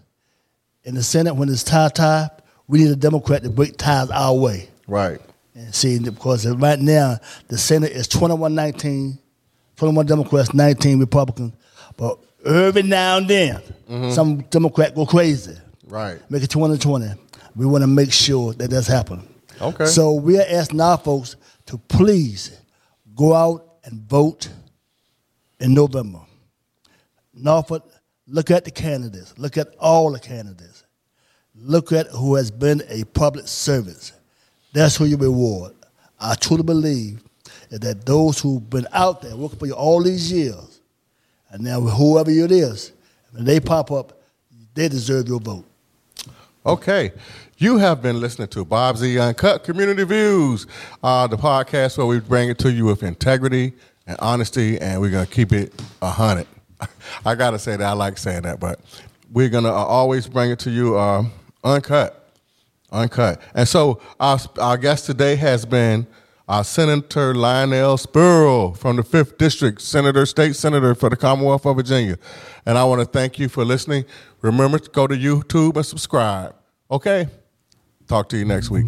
in 0.85 0.95
the 0.95 1.03
Senate, 1.03 1.35
when 1.35 1.49
it's 1.49 1.65
tie 1.65 1.89
tie, 1.89 2.29
we 2.69 2.81
need 2.81 2.91
a 2.91 2.97
Democrat 2.97 3.43
to 3.43 3.51
break 3.51 3.77
ties 3.77 4.11
our 4.11 4.35
way. 4.35 4.69
Right. 4.87 5.21
And 5.55 5.75
see, 5.75 5.99
because 5.99 6.47
right 6.47 6.79
now 6.79 7.19
the 7.49 7.59
Senate 7.59 7.93
is 7.93 8.07
21 8.09 8.55
19, 8.55 9.19
21 9.77 10.07
Democrats, 10.07 10.55
19 10.55 11.01
Republicans. 11.01 11.53
But 11.97 12.19
every 12.45 12.83
now 12.83 13.19
and 13.19 13.29
then, 13.29 13.57
mm-hmm. 13.89 14.11
some 14.13 14.43
Democrat 14.43 14.95
go 14.95 15.05
crazy. 15.05 15.57
Right. 15.91 16.19
Make 16.31 16.43
it 16.45 16.51
2020. 16.51 17.07
We 17.57 17.67
want 17.67 17.83
to 17.83 17.89
make 17.89 18.13
sure 18.13 18.53
that 18.55 18.71
that's 18.71 18.87
happening. 18.87 19.29
Okay. 19.61 19.87
So 19.87 20.15
we 20.15 20.39
are 20.39 20.47
asking 20.49 20.81
our 20.81 20.97
folks 20.97 21.37
to 21.67 21.77
please 21.77 22.59
go 23.15 23.35
out 23.35 23.79
and 23.85 24.01
vote 24.03 24.49
in 25.59 25.75
November. 25.75 26.21
Norfolk, 27.35 27.91
look 28.27 28.51
at 28.51 28.65
the 28.65 28.71
candidates. 28.71 29.35
Look 29.37 29.59
at 29.59 29.69
all 29.79 30.13
the 30.13 30.21
candidates. 30.21 30.87
Look 31.55 31.93
at 31.93 32.07
who 32.09 32.37
has 32.37 32.51
been 32.51 32.83
a 32.89 33.05
public 33.05 33.49
service. 33.49 34.13
That's 34.73 34.97
who 34.97 35.05
you 35.05 35.17
reward. 35.17 35.75
I 36.19 36.35
truly 36.37 36.63
believe 36.63 37.23
that 37.71 38.07
those 38.07 38.41
who've 38.41 38.69
been 38.69 38.87
out 38.93 39.23
there 39.23 39.37
working 39.37 39.59
for 39.59 39.67
you 39.67 39.73
all 39.73 40.03
these 40.03 40.31
years, 40.31 40.81
and 41.51 41.63
now 41.63 41.81
whoever 41.81 42.31
it 42.31 42.53
is, 42.53 42.93
when 43.33 43.45
they 43.45 43.59
pop 43.61 43.91
up, 43.91 44.23
they 44.75 44.89
deserve 44.89 45.29
your 45.29 45.41
vote. 45.41 45.67
Okay. 46.67 47.13
You 47.57 47.79
have 47.79 48.03
been 48.03 48.21
listening 48.21 48.49
to 48.49 48.67
Bob 48.67 48.99
Z 48.99 49.19
Uncut 49.19 49.65
Community 49.65 50.05
Views, 50.05 50.67
uh, 51.03 51.27
the 51.27 51.39
podcast 51.39 51.97
where 51.97 52.07
we 52.07 52.21
bring 52.21 52.51
it 52.51 52.59
to 52.59 52.71
you 52.71 52.85
with 52.85 53.03
integrity 53.03 53.73
and 54.07 54.19
honesty, 54.21 54.79
and 54.79 55.01
we're 55.01 55.11
going 55.11 55.27
to 55.27 55.33
keep 55.33 55.55
it 55.55 55.73
100. 56.01 56.47
I 57.25 57.35
got 57.35 57.53
to 57.53 57.59
say 57.59 57.77
that. 57.77 57.83
I 57.83 57.93
like 57.93 58.19
saying 58.19 58.43
that, 58.43 58.61
but 58.61 58.79
we're 59.33 59.49
going 59.49 59.65
to 59.65 59.71
uh, 59.71 59.73
always 59.73 60.27
bring 60.27 60.51
it 60.51 60.59
to 60.61 60.71
you 60.71 60.99
uh, 60.99 61.25
uncut. 61.65 62.31
Uncut. 62.93 63.41
And 63.55 63.67
so 63.67 64.03
our, 64.19 64.39
our 64.59 64.77
guest 64.77 65.07
today 65.07 65.37
has 65.37 65.65
been 65.65 66.07
uh, 66.51 66.65
Senator 66.65 67.33
Lionel 67.33 67.97
Spruill 67.97 68.77
from 68.77 68.97
the 68.97 69.03
5th 69.03 69.39
District, 69.39 69.81
Senator, 69.81 70.27
State 70.27 70.57
Senator 70.57 70.97
for 70.97 71.09
the 71.09 71.17
Commonwealth 71.17 71.65
of 71.65 71.77
Virginia. 71.77 72.19
And 72.67 72.77
I 72.77 72.83
want 72.83 73.01
to 73.01 73.07
thank 73.07 73.39
you 73.39 73.49
for 73.49 73.65
listening. 73.65 74.05
Remember 74.43 74.81
to 74.81 74.91
go 74.91 75.07
to 75.07 75.15
YouTube 75.15 75.77
and 75.77 75.87
subscribe. 75.87 76.57
Okay? 76.91 77.29
Talk 78.09 78.29
to 78.31 78.37
you 78.37 78.45
next 78.45 78.69
week. 78.69 78.87